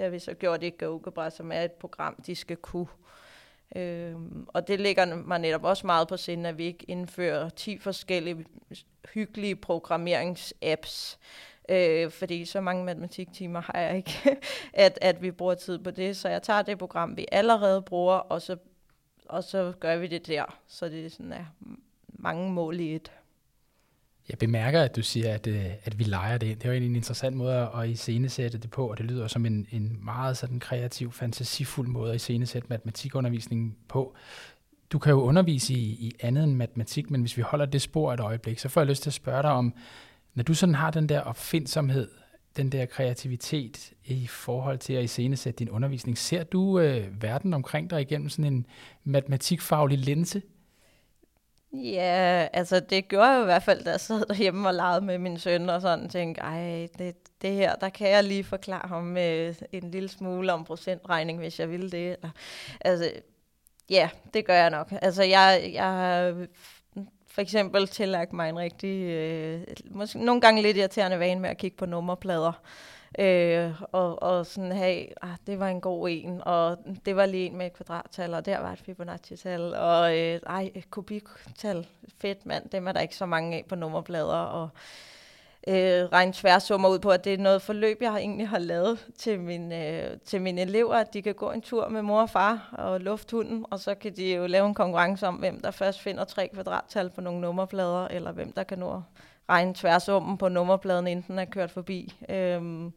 [0.00, 2.86] Det har vi så gjort i GoGebra, som er et program, de skal kunne.
[3.76, 7.78] Øhm, og det ligger mig netop også meget på sinde, at vi ikke indfører 10
[7.78, 8.46] forskellige
[9.14, 11.18] hyggelige programmeringsapps,
[11.68, 14.40] øh, fordi så mange matematiktimer har jeg ikke,
[14.72, 16.16] at, at vi bruger tid på det.
[16.16, 18.56] Så jeg tager det program, vi allerede bruger, og så,
[19.28, 20.58] og så gør vi det der.
[20.66, 21.46] Så det er sådan, er
[22.08, 23.12] mange mål i et.
[24.30, 26.58] Jeg bemærker, at du siger, at, øh, at vi leger det ind.
[26.58, 29.66] Det er jo en interessant måde at iscenesætte det på, og det lyder som en,
[29.70, 34.14] en meget sådan kreativ, fantasifuld måde at iscenesætte matematikundervisningen på.
[34.92, 38.12] Du kan jo undervise i, i andet end matematik, men hvis vi holder det spor
[38.12, 39.74] et øjeblik, så får jeg lyst til at spørge dig om,
[40.34, 42.08] når du sådan har den der opfindsomhed,
[42.56, 47.90] den der kreativitet i forhold til at iscenesætte din undervisning, ser du øh, verden omkring
[47.90, 48.66] dig igennem sådan en
[49.04, 50.42] matematikfaglig linse?
[51.72, 55.18] Ja, altså det gjorde jeg i hvert fald, da jeg sad derhjemme og legede med
[55.18, 59.02] min søn og sådan tænkte, ej, det, det her, der kan jeg lige forklare ham
[59.04, 62.12] med en lille smule om procentregning, hvis jeg ville det.
[62.12, 62.30] Eller,
[62.80, 63.12] altså,
[63.90, 64.92] ja, det gør jeg nok.
[65.02, 66.46] Altså jeg, jeg har
[67.26, 71.58] for eksempel tillagt mig en rigtig, øh, måske nogle gange lidt irriterende vane med at
[71.58, 72.52] kigge på nummerplader.
[73.18, 77.46] Øh, og, og sådan, have, ah, det var en god en, og det var lige
[77.46, 81.86] en med et kvadrattal, og der var et Fibonacci-tal, og øh, ej, et kubiktal,
[82.18, 84.68] fedt mand, dem er der ikke så mange af på nummerplader, og
[85.68, 89.06] øh, regne tværsummer ud på, at det er noget forløb, jeg har egentlig har lavet
[89.18, 92.30] til, min, øh, til mine elever, at de kan gå en tur med mor og
[92.30, 96.00] far og lufthunden, og så kan de jo lave en konkurrence om, hvem der først
[96.00, 99.02] finder tre kvadrattal på nogle nummerplader, eller hvem der kan nå
[99.50, 102.14] regne tværsummen på nummerpladen, inden den er kørt forbi.
[102.28, 102.92] Øhm,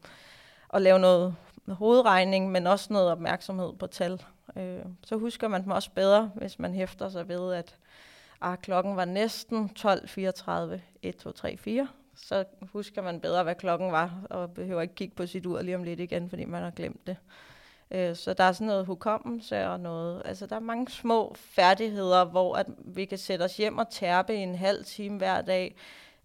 [0.68, 1.34] og lave noget
[1.68, 4.22] hovedregning, men også noget opmærksomhed på tal.
[4.56, 7.76] Øh, så husker man dem også bedre, hvis man hæfter sig ved, at
[8.40, 11.88] ah, klokken var næsten 12.34, 1, 2, 3, 4.
[12.16, 15.76] Så husker man bedre, hvad klokken var, og behøver ikke kigge på sit ur lige
[15.76, 17.16] om lidt igen, fordi man har glemt det.
[17.90, 22.24] Øh, så der er sådan noget hukommelse og noget, altså der er mange små færdigheder,
[22.24, 25.76] hvor at vi kan sætte os hjem og tærpe en halv time hver dag,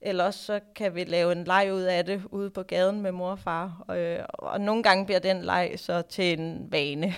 [0.02, 3.32] eller så kan vi lave en leg ud af det ude på gaden med mor
[3.32, 3.84] og far.
[3.88, 7.08] Og, øh, og nogle gange bliver den leg så til en vane.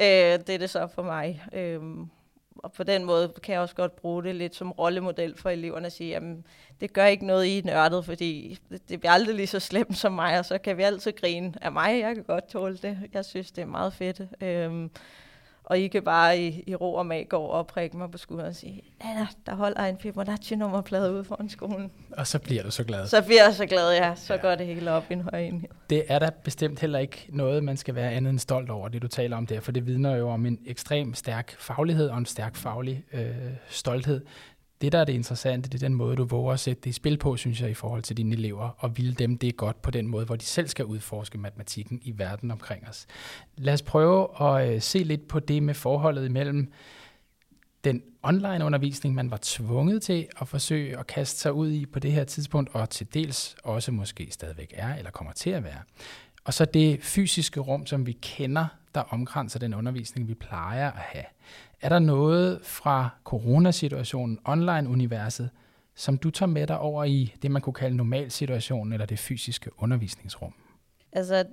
[0.00, 1.44] øh, det er det så for mig.
[1.52, 1.80] Øh,
[2.56, 5.86] og på den måde kan jeg også godt bruge det lidt som rollemodel for eleverne
[5.86, 6.46] at sige, jamen,
[6.80, 10.12] det gør ikke noget i nørdet, fordi det, det bliver aldrig lige så slemt som
[10.12, 12.00] mig, og så kan vi altid grine af mig.
[12.00, 12.98] Jeg kan godt tåle det.
[13.14, 14.20] Jeg synes, det er meget fedt.
[14.42, 14.88] Øh,
[15.66, 18.18] og I kan bare i, i ro og mag gå over og prikke mig på
[18.18, 21.90] skulderen og sige, Anna, der holder en Fibonacci-nummerplade ude foran skolen.
[22.16, 23.06] Og så bliver du så glad.
[23.06, 24.14] Så bliver jeg så glad, ja.
[24.14, 24.40] Så ja.
[24.40, 25.68] går det hele op i en høj enhed.
[25.90, 29.02] Det er da bestemt heller ikke noget, man skal være andet end stolt over, det
[29.02, 32.26] du taler om der, for det vidner jo om en ekstrem stærk faglighed og en
[32.26, 33.30] stærk faglig øh,
[33.68, 34.20] stolthed
[34.80, 36.92] det, der er det interessante, det er den måde, du våger at sætte det i
[36.92, 39.90] spil på, synes jeg, i forhold til dine elever, og ville dem det godt på
[39.90, 43.06] den måde, hvor de selv skal udforske matematikken i verden omkring os.
[43.56, 46.72] Lad os prøve at øh, se lidt på det med forholdet imellem
[47.84, 51.98] den online undervisning, man var tvunget til at forsøge at kaste sig ud i på
[51.98, 55.80] det her tidspunkt, og til dels også måske stadigvæk er, eller kommer til at være.
[56.44, 61.02] Og så det fysiske rum, som vi kender, der omkranser den undervisning, vi plejer at
[61.02, 61.24] have.
[61.80, 65.50] Er der noget fra coronasituationen, online-universet,
[65.94, 69.70] som du tager med dig over i det, man kunne kalde normalsituationen, eller det fysiske
[69.78, 70.54] undervisningsrum?
[71.12, 71.44] Altså,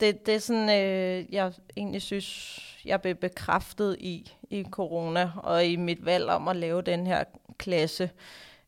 [0.00, 5.66] det, det er sådan, øh, jeg egentlig synes, jeg blev bekræftet i, i corona, og
[5.66, 7.24] i mit valg om at lave den her
[7.58, 8.10] klasse.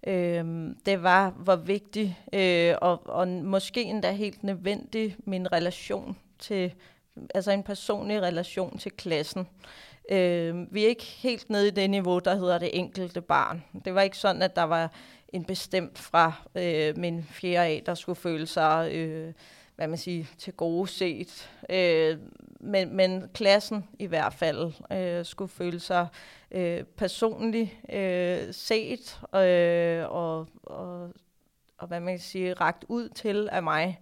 [0.07, 6.75] Øh, det var, hvor vigtig, øh, og, og måske endda helt nødvendig, min relation til,
[7.35, 9.41] altså en personlig relation til klassen.
[9.41, 9.47] Øh,
[10.11, 13.65] Øh, vi er ikke helt nede i det niveau, der hedder det enkelte barn.
[13.85, 14.93] Det var ikke sådan, at der var
[15.29, 18.93] en bestemt fra øh, min fjerde A, der skulle føle sig...
[18.93, 19.33] Øh,
[19.77, 21.51] hvad man siger, til gode set.
[21.71, 22.19] Øh,
[22.61, 26.07] men, men klassen i hvert fald øh, skulle føle sig
[26.51, 31.11] øh, personligt øh, set øh, og, og,
[31.79, 34.01] og, hvad man kan sige, ragt ud til af mig.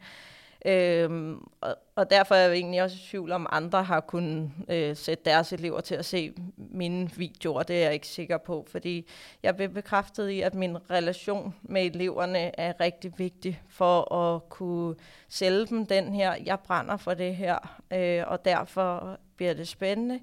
[0.66, 4.96] Øhm, og, og derfor er jeg egentlig også i tvivl om, andre har kunnet øh,
[4.96, 7.62] sætte deres elever til at se mine videoer.
[7.62, 9.08] Det er jeg ikke sikker på, fordi
[9.42, 14.94] jeg blev bekræftet i, at min relation med eleverne er rigtig vigtig for at kunne
[15.28, 20.20] sælge dem den her, jeg brænder for det her, øh, og derfor bliver det spændende.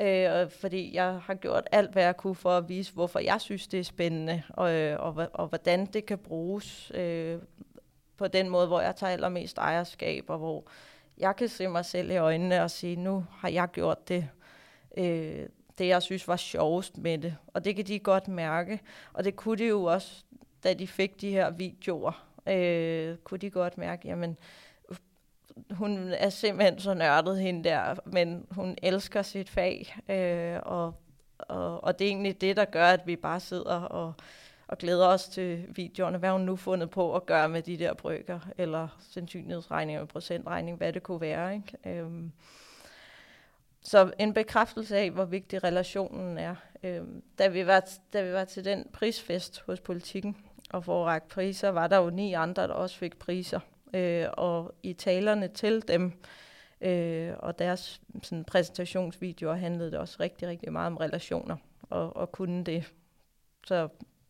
[0.00, 3.66] Øh, fordi jeg har gjort alt, hvad jeg kunne for at vise, hvorfor jeg synes,
[3.66, 7.38] det er spændende, og, og, og, og hvordan det kan bruges øh,
[8.18, 10.64] på den måde, hvor jeg tager allermest ejerskab, og hvor
[11.18, 14.28] jeg kan se mig selv i øjnene og sige, nu har jeg gjort det,
[14.96, 15.46] øh,
[15.78, 17.36] det jeg synes var sjovest med det.
[17.46, 18.80] Og det kan de godt mærke.
[19.12, 20.24] Og det kunne de jo også,
[20.64, 24.36] da de fik de her videoer, øh, kunne de godt mærke, jamen,
[25.70, 30.94] hun er simpelthen så nørdet hende der, men hun elsker sit fag, øh, og,
[31.38, 34.12] og, og det er egentlig det, der gør, at vi bare sidder og
[34.68, 36.18] og glæder os til videoerne.
[36.18, 40.76] Hvad hun nu fundet på at gøre med de der brøker, eller sandsynlighedsregning og procentregning,
[40.76, 41.54] hvad det kunne være.
[41.54, 41.98] Ikke?
[42.00, 42.32] Øhm,
[43.82, 46.54] så en bekræftelse af, hvor vigtig relationen er.
[46.82, 50.36] Øhm, da, vi var, da vi var til den prisfest hos politikken
[50.70, 53.60] og for priser, var der jo ni andre, der også fik priser.
[53.94, 56.12] Øh, og i talerne til dem,
[56.80, 61.56] øh, og deres sådan, præsentationsvideoer handlede det også rigtig, rigtig meget om relationer,
[61.90, 62.92] og, og kunne det.
[63.66, 63.88] Så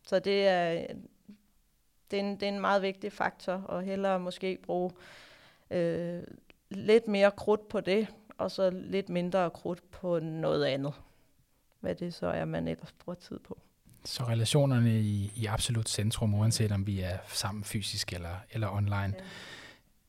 [0.08, 0.86] så det er,
[2.10, 4.90] det er, en, det er en meget vigtig faktor, og hellere måske bruge
[5.70, 6.22] øh,
[6.70, 8.06] lidt mere krudt på det,
[8.38, 10.92] og så lidt mindre krudt på noget andet.
[11.80, 13.58] Hvad det så er, man ellers bruger tid på.
[14.04, 19.14] Så relationerne i, i absolut centrum, uanset om vi er sammen fysisk eller, eller online.
[19.18, 19.24] Ja.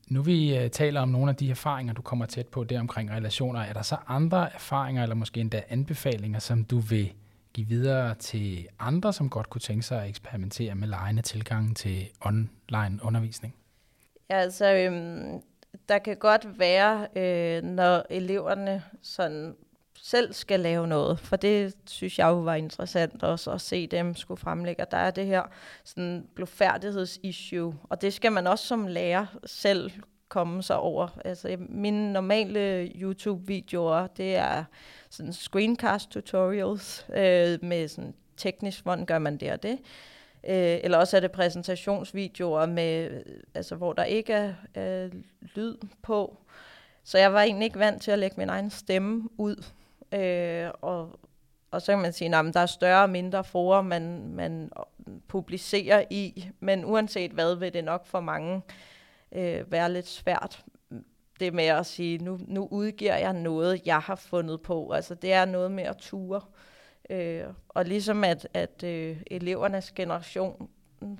[0.08, 3.10] Nu vi uh, taler om nogle af de erfaringer, du kommer tæt på der omkring
[3.10, 7.12] relationer, er der så andre erfaringer, eller måske endda anbefalinger, som du vil
[7.54, 12.08] give videre til andre, som godt kunne tænke sig at eksperimentere med lejende tilgang til
[12.20, 13.54] online undervisning?
[14.30, 15.42] Ja, altså, øhm,
[15.88, 19.56] der kan godt være, øh, når eleverne sådan
[20.02, 24.14] selv skal lave noget, for det synes jeg jo var interessant også at se dem
[24.14, 24.84] skulle fremlægge.
[24.90, 25.42] Der er det her
[25.84, 29.90] sådan blufærdighedsissue, og det skal man også som lærer selv
[30.28, 31.08] komme sig over.
[31.24, 34.64] Altså mine normale YouTube-videoer, det er
[35.10, 39.78] sådan screencast tutorials øh, med sådan teknisk, hvordan gør man det og det.
[40.44, 43.20] Øh, eller også er det præsentationsvideoer, med, øh,
[43.54, 46.36] altså, hvor der ikke er øh, lyd på.
[47.04, 49.64] Så jeg var egentlig ikke vant til at lægge min egen stemme ud.
[50.12, 51.20] Øh, og,
[51.70, 54.70] og så kan man sige, at der er større og mindre forer, man, man
[55.28, 56.48] publicerer i.
[56.60, 58.62] Men uanset hvad, vil det nok for mange
[59.32, 60.64] øh, være lidt svært
[61.40, 64.90] det med at sige, nu, nu udgiver jeg noget, jeg har fundet på.
[64.90, 66.40] Altså det er noget med at ture.
[67.10, 70.68] Øh, og ligesom at, at øh, elevernes generation,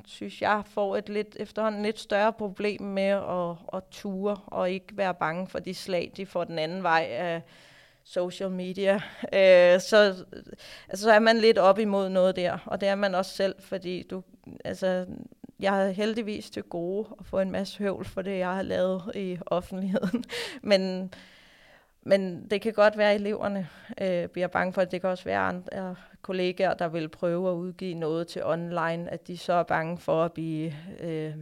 [0.07, 4.97] synes jeg, får et lidt efterhånden lidt større problem med at, at ture og ikke
[4.97, 7.43] være bange for de slag, de får den anden vej af
[8.05, 8.95] social media.
[9.33, 10.25] Øh, så,
[10.89, 13.55] altså, så er man lidt op imod noget der, og det er man også selv,
[13.61, 14.23] fordi du,
[14.65, 15.07] altså,
[15.61, 19.03] jeg har heldigvis til gode at få en masse høvl for det, jeg har lavet
[19.15, 20.25] i offentligheden.
[20.63, 21.15] men,
[22.03, 23.69] men det kan godt være, at eleverne
[24.01, 27.55] øh, bliver bange for, at det kan også være andre kollegaer, der vil prøve at
[27.55, 31.35] udgive noget til online, at de så er bange for at blive øh,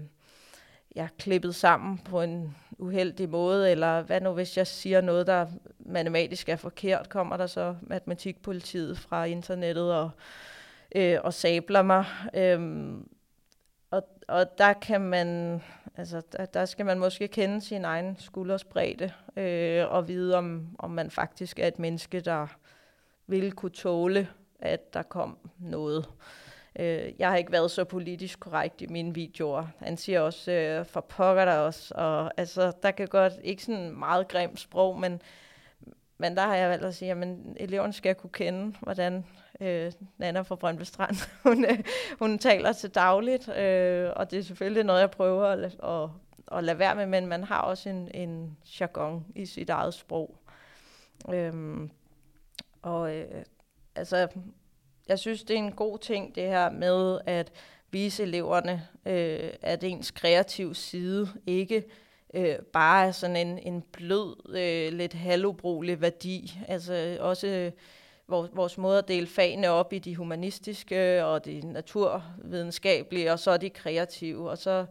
[0.96, 5.46] ja, klippet sammen på en uheldig måde, eller hvad nu hvis jeg siger noget, der
[5.78, 10.10] matematisk er forkert, kommer der så matematikpolitiet fra internettet og,
[10.94, 12.04] øh, og sabler mig.
[12.34, 12.60] Øh,
[13.90, 15.60] og, og der kan man,
[15.96, 20.90] altså der, der skal man måske kende sin egen skuldersbredde, øh, og vide om, om
[20.90, 22.46] man faktisk er et menneske, der
[23.26, 24.28] vil kunne tåle
[24.60, 26.08] at der kom noget.
[26.78, 29.66] Øh, jeg har ikke været så politisk korrekt i mine videoer.
[29.78, 31.94] Han siger også, øh, for pokker der også.
[31.94, 35.22] Og, altså, der kan godt, ikke sådan meget grimt sprog, men,
[36.18, 39.24] men der har jeg valgt at sige, at eleverne skal kunne kende, hvordan
[39.60, 41.16] øh, Nana fra Brøndby Strand,
[41.46, 41.78] hun, øh,
[42.18, 43.48] hun taler til dagligt.
[43.48, 46.10] Øh, og det er selvfølgelig noget, jeg prøver at, at,
[46.58, 50.38] at lade være med, men man har også en, en jargon i sit eget sprog.
[51.32, 51.78] Øh,
[52.82, 53.44] og øh,
[53.94, 54.28] altså,
[55.08, 57.52] jeg synes, det er en god ting, det her med at
[57.90, 61.84] vise eleverne, øh, at ens kreative side ikke
[62.34, 66.58] øh, bare er sådan en, en blød, øh, lidt halvbrugelig værdi.
[66.68, 67.72] Altså også øh,
[68.28, 73.56] vores, vores måde at dele fagene op i de humanistiske og de naturvidenskabelige, og så
[73.56, 74.50] de kreative.
[74.50, 74.86] Og så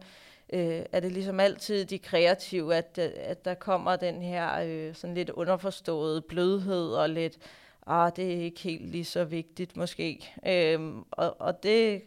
[0.52, 4.94] øh, er det ligesom altid de kreative, at, øh, at der kommer den her øh,
[4.94, 7.38] sådan lidt underforståede blødhed og lidt
[7.88, 10.34] ah, det er ikke helt lige så vigtigt måske.
[10.46, 12.02] Øhm, og og det,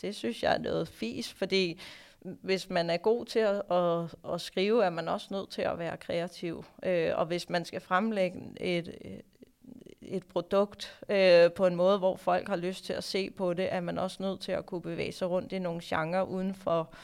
[0.00, 1.80] det synes jeg er noget fis, fordi
[2.20, 5.78] hvis man er god til at, at, at skrive, er man også nødt til at
[5.78, 6.64] være kreativ.
[6.82, 8.94] Øh, og hvis man skal fremlægge et,
[10.10, 13.72] et produkt øh, på en måde, hvor folk har lyst til at se på det,
[13.74, 16.94] er man også nødt til at kunne bevæge sig rundt i nogle genrer uden for,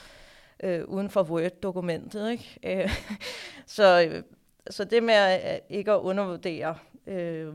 [0.62, 2.30] øh, uden for Word-dokumentet.
[2.30, 2.58] Ikke?
[2.82, 2.90] Øh,
[3.66, 4.22] så,
[4.70, 7.54] så det med at, ikke at undervurdere øh,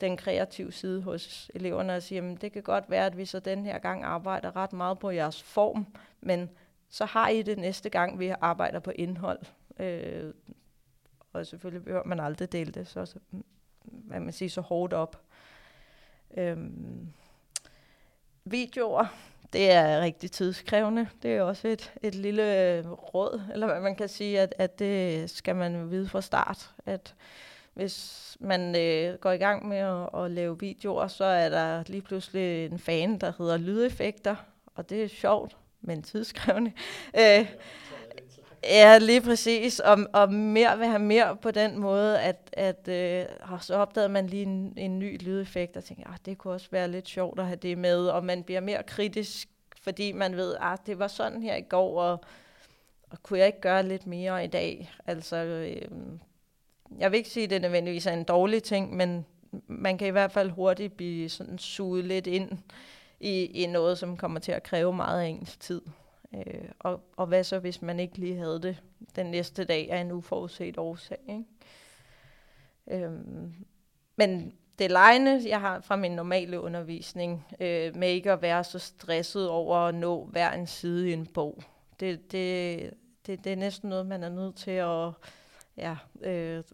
[0.00, 3.40] den kreative side hos eleverne og sige, jamen det kan godt være, at vi så
[3.40, 5.86] den her gang arbejder ret meget på jeres form,
[6.20, 6.50] men
[6.88, 9.38] så har I det næste gang, vi arbejder på indhold.
[9.80, 10.34] Øh,
[11.32, 13.44] og selvfølgelig behøver man aldrig dele det så, så mm
[13.90, 15.20] hvad man siger, så hårdt op.
[16.36, 17.12] Øhm,
[18.44, 19.06] videoer,
[19.52, 21.08] det er rigtig tidskrævende.
[21.22, 25.30] Det er også et, et lille råd, eller hvad man kan sige, at, at det
[25.30, 27.14] skal man vide fra start, at
[27.74, 32.02] hvis man øh, går i gang med at, at lave videoer, så er der lige
[32.02, 34.36] pludselig en fan, der hedder lydeffekter,
[34.74, 36.72] og det er sjovt, men tidskrævende.
[37.18, 37.46] Øh,
[38.68, 39.80] ja, lige præcis.
[39.80, 43.24] Og, og mere vil have mere på den måde, at, at øh,
[43.60, 46.90] så opdagede man lige en, en ny lydeffekt, og tænkte, at det kunne også være
[46.90, 49.48] lidt sjovt at have det med, og man bliver mere kritisk,
[49.82, 52.20] fordi man ved, at det var sådan her i går, og,
[53.10, 54.90] og kunne jeg ikke gøre lidt mere i dag?
[55.06, 55.82] Altså, øh,
[56.98, 59.26] jeg vil ikke sige, at det nødvendigvis er en dårlig ting, men
[59.66, 62.58] man kan i hvert fald hurtigt blive sådan suget lidt ind
[63.20, 65.80] i, i noget, som kommer til at kræve meget af ens tid.
[66.34, 68.82] Øh, og, og hvad så, hvis man ikke lige havde det
[69.16, 71.18] den næste dag af en uforudset årsag?
[71.28, 71.44] Ikke?
[73.04, 73.54] Øhm,
[74.16, 78.78] men det lejende, jeg har fra min normale undervisning, øh, med ikke at være så
[78.78, 81.62] stresset over at nå hver en side i en bog,
[82.00, 82.90] det, det,
[83.26, 85.10] det, det er næsten noget, man er nødt til at
[85.76, 86.64] ja, øh,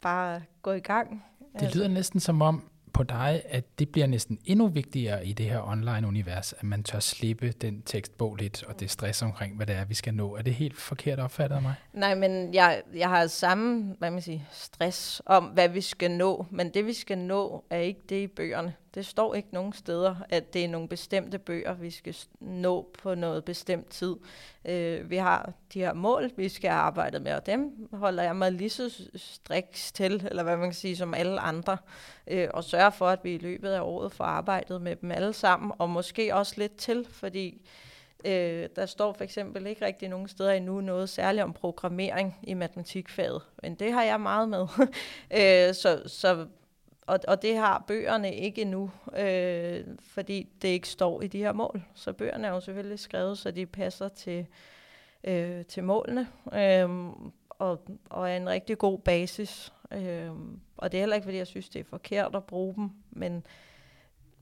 [0.00, 1.24] bare gå i gang.
[1.52, 1.88] Det lyder altså.
[1.88, 6.52] næsten som om på dig, at det bliver næsten endnu vigtigere i det her online-univers,
[6.52, 9.94] at man tør slippe den tekstbog lidt, og det stress omkring, hvad det er, vi
[9.94, 10.36] skal nå.
[10.36, 11.74] Er det helt forkert opfattet af mig?
[11.92, 16.46] Nej, men jeg, jeg har samme hvad man siger, stress om, hvad vi skal nå,
[16.50, 18.74] men det vi skal nå, er ikke det i bøgerne.
[18.96, 23.14] Det står ikke nogen steder, at det er nogle bestemte bøger, vi skal nå på
[23.14, 24.16] noget bestemt tid.
[24.64, 28.52] Øh, vi har de her mål, vi skal arbejde med, og dem holder jeg mig
[28.52, 31.78] lige så striks til, eller hvad man kan sige, som alle andre,
[32.26, 35.32] øh, og sørger for, at vi i løbet af året får arbejdet med dem alle
[35.32, 37.66] sammen, og måske også lidt til, fordi
[38.24, 42.54] Øh, der står for eksempel ikke rigtig nogen steder endnu noget særligt om programmering i
[42.54, 44.66] matematikfaget, men det har jeg meget med.
[45.38, 46.46] øh, så, så
[47.06, 51.52] og, og det har bøgerne ikke endnu, øh, fordi det ikke står i de her
[51.52, 51.82] mål.
[51.94, 54.46] Så bøgerne er jo selvfølgelig skrevet, så de passer til,
[55.24, 56.88] øh, til målene, øh,
[57.50, 59.72] og, og er en rigtig god basis.
[59.92, 60.30] Øh,
[60.76, 63.46] og det er heller ikke, fordi jeg synes, det er forkert at bruge dem, men,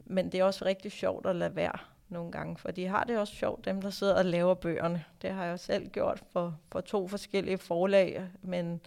[0.05, 3.19] men det er også rigtig sjovt at lade være nogle gange, for de har det
[3.19, 5.05] også sjovt, dem der sidder og laver bøgerne.
[5.23, 8.81] Det har jeg selv gjort for, for to forskellige forlag, men,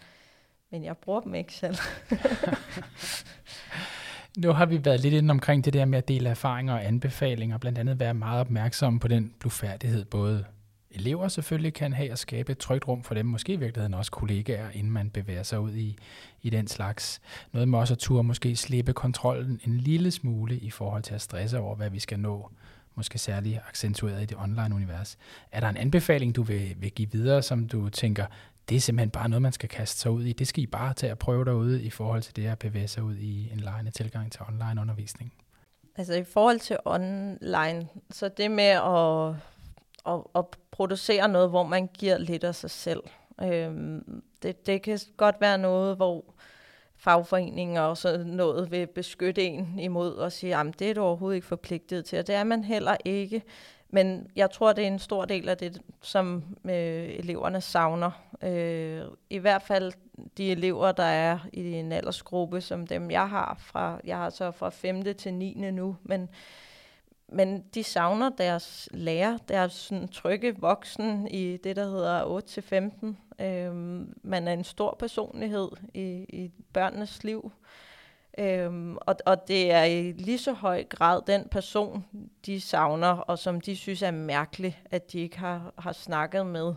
[0.72, 1.76] men jeg bruger dem ikke selv.
[4.38, 7.58] Nu har vi været lidt inde omkring det der med at dele erfaringer og anbefalinger,
[7.58, 10.46] blandt andet være meget opmærksom på den blufærdighed, både
[10.92, 14.12] elever selvfølgelig kan have at skabe et trygt rum for dem, måske i virkeligheden også
[14.12, 15.98] kollegaer, inden man bevæger sig ud i,
[16.42, 17.22] i den slags.
[17.54, 21.22] Noget med også at turde måske slippe kontrollen en lille smule i forhold til at
[21.22, 22.52] stresse over, hvad vi skal nå,
[22.96, 25.18] måske særligt accentueret i det online-univers.
[25.52, 28.26] Er der en anbefaling, du vil, vil give videre, som du tænker,
[28.70, 30.34] det er simpelthen bare noget, man skal kaste sig ud i.
[30.34, 33.04] Det skal I bare tage at prøve derude i forhold til det at bevæge sig
[33.04, 35.34] ud i en lejende tilgang til online undervisning.
[35.96, 39.36] Altså i forhold til online, så det med at,
[40.14, 43.04] at, at producere noget, hvor man giver lidt af sig selv,
[43.42, 46.26] øhm, det, det kan godt være noget, hvor
[46.98, 51.36] fagforeninger og sådan noget vil beskytte en imod og sige, at det er du overhovedet
[51.36, 53.44] ikke forpligtet til, og det er man heller ikke.
[53.90, 58.12] Men jeg tror, det er en stor del af det, som øh, eleverne savner.
[58.44, 59.94] Øh, I hvert fald
[60.38, 64.52] de elever, der er i en aldersgruppe, som dem jeg har fra, jeg har så
[64.52, 65.16] fra 5.
[65.16, 65.54] til 9.
[65.72, 66.30] nu, men,
[67.28, 73.44] men de savner deres lærer, deres sådan, trygge voksen i det, der hedder 8-15.
[73.44, 73.76] Øh,
[74.24, 77.52] man er en stor personlighed i, i børnenes liv.
[78.38, 82.06] Øhm, og, og det er i lige så høj grad den person,
[82.46, 86.74] de savner, og som de synes er mærkelig, at de ikke har, har snakket med.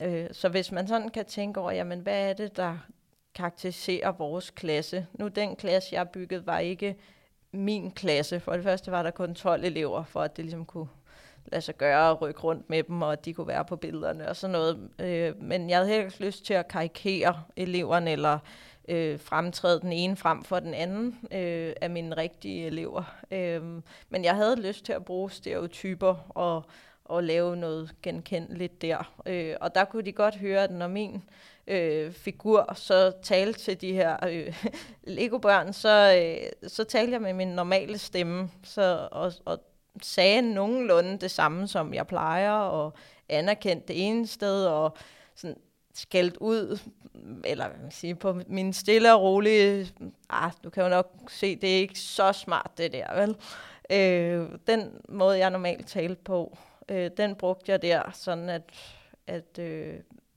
[0.00, 2.78] Øh, så hvis man sådan kan tænke over, jamen hvad er det, der
[3.34, 5.06] karakteriserer vores klasse?
[5.12, 6.96] Nu den klasse, jeg byggede, var ikke
[7.52, 8.40] min klasse.
[8.40, 10.88] For det første var der kun 12 elever, for at det ligesom kunne
[11.46, 14.28] lade sig gøre og rykke rundt med dem, og at de kunne være på billederne
[14.28, 14.90] og sådan noget.
[14.98, 18.38] Øh, men jeg havde helt lyst til at karikere eleverne, eller
[18.88, 23.16] øh, fremtræde den ene frem for den anden øh, af mine rigtige elever.
[23.30, 23.62] Øh,
[24.08, 26.62] men jeg havde lyst til at bruge stereotyper og,
[27.04, 29.12] og lave noget genkendeligt der.
[29.26, 31.22] Øh, og der kunne de godt høre, at når min
[31.66, 34.64] øh, figur så talte til de her øh,
[35.16, 39.58] Lego-børn, så, øh, så talte jeg med min normale stemme så, og, og
[40.02, 42.92] sagde nogenlunde det samme, som jeg plejer, og
[43.28, 44.96] anerkendte det ene sted, og
[45.34, 45.56] sådan
[45.94, 46.78] skældt ud,
[47.44, 49.92] eller hvad man sige, på min stille og rolige,
[50.30, 53.36] ah, du kan jo nok se, det er ikke så smart det der, vel?
[53.90, 58.62] Øh, den måde, jeg normalt talte på, øh, den brugte jeg der, sådan at,
[59.26, 59.94] at øh,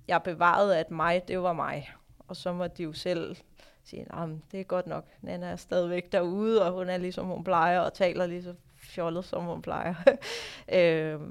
[0.08, 1.91] jeg bevarede, at mig, det var mig.
[2.28, 3.36] Og så må de jo selv
[3.84, 7.43] sige, at det er godt nok, Nana er stadigvæk derude, og hun er ligesom hun
[7.43, 9.95] plejer, og taler lige så fjollet, som hun plejer.
[10.78, 11.22] øh,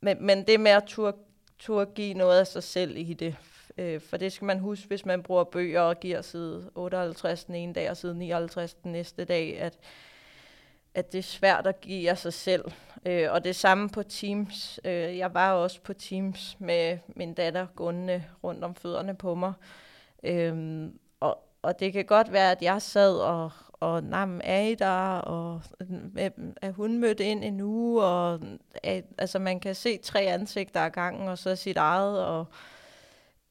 [0.00, 1.16] men, men det med at turde,
[1.58, 3.36] turde give noget af sig selv i det,
[3.78, 7.54] Øh, for det skal man huske, hvis man bruger bøger og giver side 58 den
[7.54, 9.78] ene dag og side 59 den næste dag, at,
[10.94, 12.64] at det er svært at give af sig selv.
[13.06, 14.80] Øh, og det samme på Teams.
[14.84, 19.52] Øh, jeg var også på Teams med min datter gående rundt om fødderne på mig.
[20.22, 20.88] Øh,
[21.20, 25.18] og, og det kan godt være, at jeg sad og, og nam er I der,
[25.18, 25.62] og
[26.62, 28.40] er hun mødt ind endnu, og
[29.18, 32.46] altså man kan se tre ansigter ad gangen, og så sit eget, og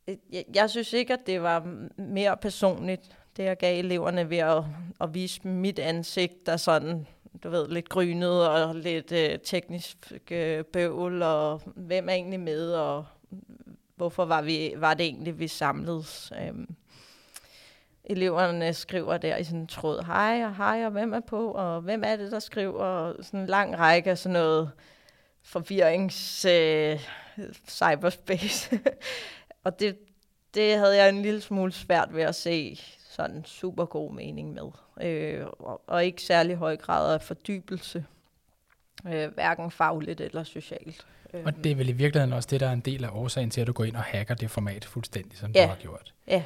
[0.08, 4.38] Øh, jeg, jeg synes ikke, at det var mere personligt, det jeg gav eleverne ved
[4.38, 4.64] at,
[5.02, 7.08] at vise mit ansigt, der sådan,
[7.44, 12.74] du ved, lidt grynet og lidt øh, teknisk øh, bøvl, og hvem er egentlig med,
[12.74, 13.06] og
[13.96, 16.34] hvorfor var, vi, var det egentlig, vi samledes.
[16.42, 16.76] Øhm,
[18.04, 21.82] eleverne skriver der i sådan en tråd, hej og hej, og hvem er på, og
[21.82, 24.72] hvem er det, der skriver, og sådan en lang række af sådan noget
[25.44, 27.00] forvirrings øh,
[27.68, 28.80] cyberspace.
[29.66, 29.98] Og det,
[30.54, 34.70] det havde jeg en lille smule svært ved at se sådan super god mening med.
[35.02, 38.06] Øh, og, og ikke særlig høj grad af fordybelse,
[39.08, 41.06] øh, hverken fagligt eller socialt.
[41.46, 43.62] Og det er vel i virkeligheden også det, der er en del af årsagen til,
[43.62, 45.64] at du går ind og hacker det format fuldstændig, som ja.
[45.64, 46.14] du har gjort.
[46.28, 46.44] Ja.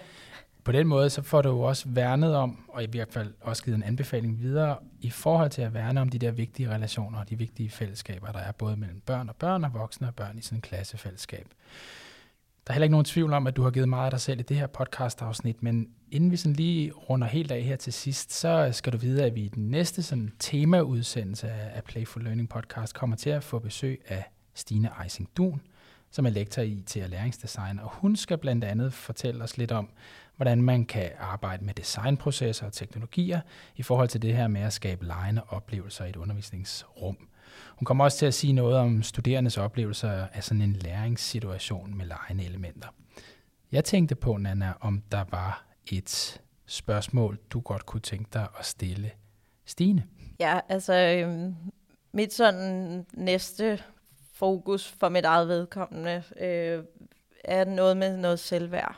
[0.63, 3.63] På den måde, så får du jo også værnet om, og i hvert fald også
[3.63, 7.29] givet en anbefaling videre, i forhold til at værne om de der vigtige relationer og
[7.29, 10.41] de vigtige fællesskaber, der er både mellem børn og børn og voksne og børn i
[10.41, 11.47] sådan en klassefællesskab.
[12.69, 14.39] Der er heller ikke nogen tvivl om, at du har givet meget af dig selv
[14.39, 18.33] i det her podcast-afsnit, men inden vi sådan lige runder helt af her til sidst,
[18.33, 22.95] så skal du vide, at vi i den næste sådan temaudsendelse af Playful Learning Podcast
[22.95, 25.61] kommer til at få besøg af Stine Eising Dun,
[26.11, 29.71] som er lektor i IT og læringsdesign, og hun skal blandt andet fortælle os lidt
[29.71, 29.89] om,
[30.35, 33.41] hvordan man kan arbejde med designprocesser og teknologier
[33.75, 37.17] i forhold til det her med at skabe lejende oplevelser i et undervisningsrum.
[37.79, 42.05] Hun kommer også til at sige noget om studerendes oplevelser af sådan en læringssituation med
[42.05, 42.87] lejende elementer.
[43.71, 48.65] Jeg tænkte på, Nana, om der var et spørgsmål, du godt kunne tænke dig at
[48.65, 49.11] stille
[49.65, 50.03] Stine.
[50.39, 51.55] Ja, altså øhm,
[52.11, 53.83] mit sådan næste
[54.33, 56.83] fokus for mit eget vedkommende øh,
[57.43, 58.95] er noget med noget selvværd.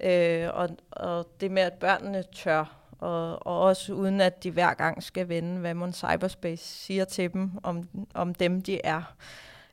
[0.00, 4.74] Øh, og, og det med, at børnene tør og, og også uden at de hver
[4.74, 9.14] gang skal vende, hvad mon cyberspace siger til dem, om, om dem de er.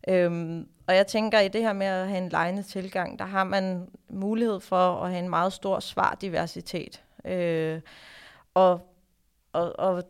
[0.07, 3.43] Øhm, og jeg tænker, i det her med at have en lejende tilgang, der har
[3.43, 7.03] man mulighed for at have en meget stor svardiversitet.
[7.25, 7.81] Øh,
[8.53, 8.81] og,
[9.53, 10.03] og, og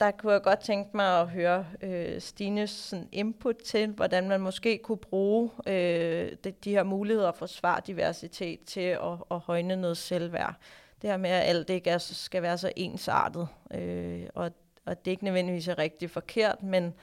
[0.00, 4.40] der kunne jeg godt tænke mig at høre øh, Stines sådan, input til, hvordan man
[4.40, 9.96] måske kunne bruge øh, de, de her muligheder for svardiversitet til at, at højne noget
[9.96, 10.54] selvværd
[11.02, 14.50] det her med, at alt ikke er, skal være så ensartet, øh, og,
[14.86, 16.94] og det ikke nødvendigvis er rigtig forkert, men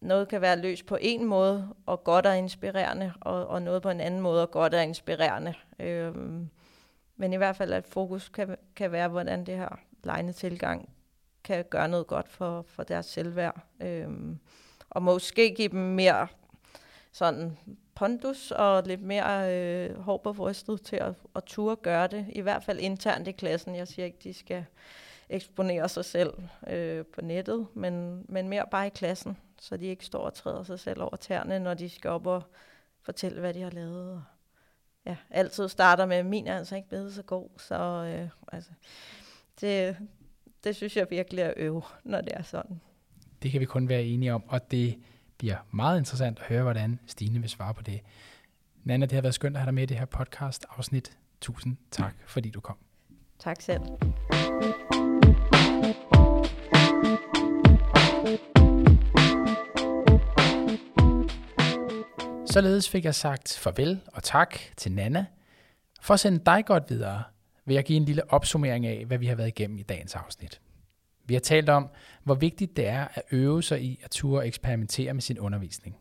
[0.00, 3.90] noget kan være løst på en måde, og godt og inspirerende, og, og noget på
[3.90, 5.54] en anden måde, og godt og inspirerende.
[5.78, 6.14] Øh,
[7.16, 10.88] men i hvert fald, at fokus kan, kan være, hvordan det her lejende tilgang
[11.44, 13.60] kan gøre noget godt for, for deres selvværd.
[13.80, 14.08] Øh,
[14.90, 16.26] og måske give dem mere
[17.12, 17.58] sådan
[17.94, 22.26] pondus og lidt mere øh, hår på brystet til at, at turde gøre det.
[22.32, 23.76] I hvert fald internt i klassen.
[23.76, 24.64] Jeg siger ikke, de skal
[25.28, 26.32] eksponere sig selv
[26.66, 30.62] øh, på nettet, men, men mere bare i klassen, så de ikke står og træder
[30.62, 32.42] sig selv over tæerne, når de skal op og
[33.02, 34.24] fortælle, hvad de har lavet.
[35.06, 38.70] Ja, altid starter med, min er altså ikke blevet så god, så øh, altså,
[39.60, 39.96] det,
[40.64, 42.80] det synes jeg virkelig er øve, når det er sådan.
[43.42, 44.98] Det kan vi kun være enige om, og det
[45.42, 48.00] bliver meget interessant at høre, hvordan Stine vil svare på det.
[48.84, 51.18] Nana, det har været skønt at have dig med i det her podcast-afsnit.
[51.40, 52.76] Tusind tak, fordi du kom.
[53.38, 53.80] Tak selv.
[62.46, 65.26] Således fik jeg sagt farvel og tak til Nana.
[66.00, 67.22] For at sende dig godt videre,
[67.64, 70.60] vil jeg give en lille opsummering af, hvad vi har været igennem i dagens afsnit.
[71.24, 71.88] Vi har talt om,
[72.24, 75.96] hvor vigtigt det er at øve sig i at ture eksperimentere med sin undervisning.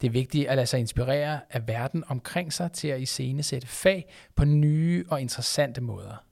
[0.00, 4.12] Det er vigtigt at lade sig inspirere af verden omkring sig til at iscenesætte fag
[4.34, 6.24] på nye og interessante måder.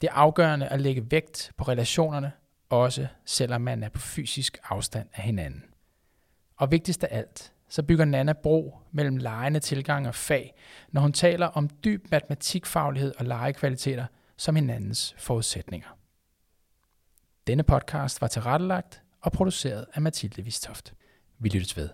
[0.00, 2.32] Det er afgørende at lægge vægt på relationerne,
[2.70, 5.64] også selvom man er på fysisk afstand af hinanden.
[6.56, 10.54] Og vigtigst af alt, så bygger Nana bro mellem lejende tilgang og fag,
[10.88, 15.88] når hun taler om dyb matematikfaglighed og legekvaliteter som hinandens forudsætninger.
[17.46, 20.94] Denne podcast var tilrettelagt og produceret af Mathilde Vistoft.
[21.38, 21.88] Vi lyttes ved.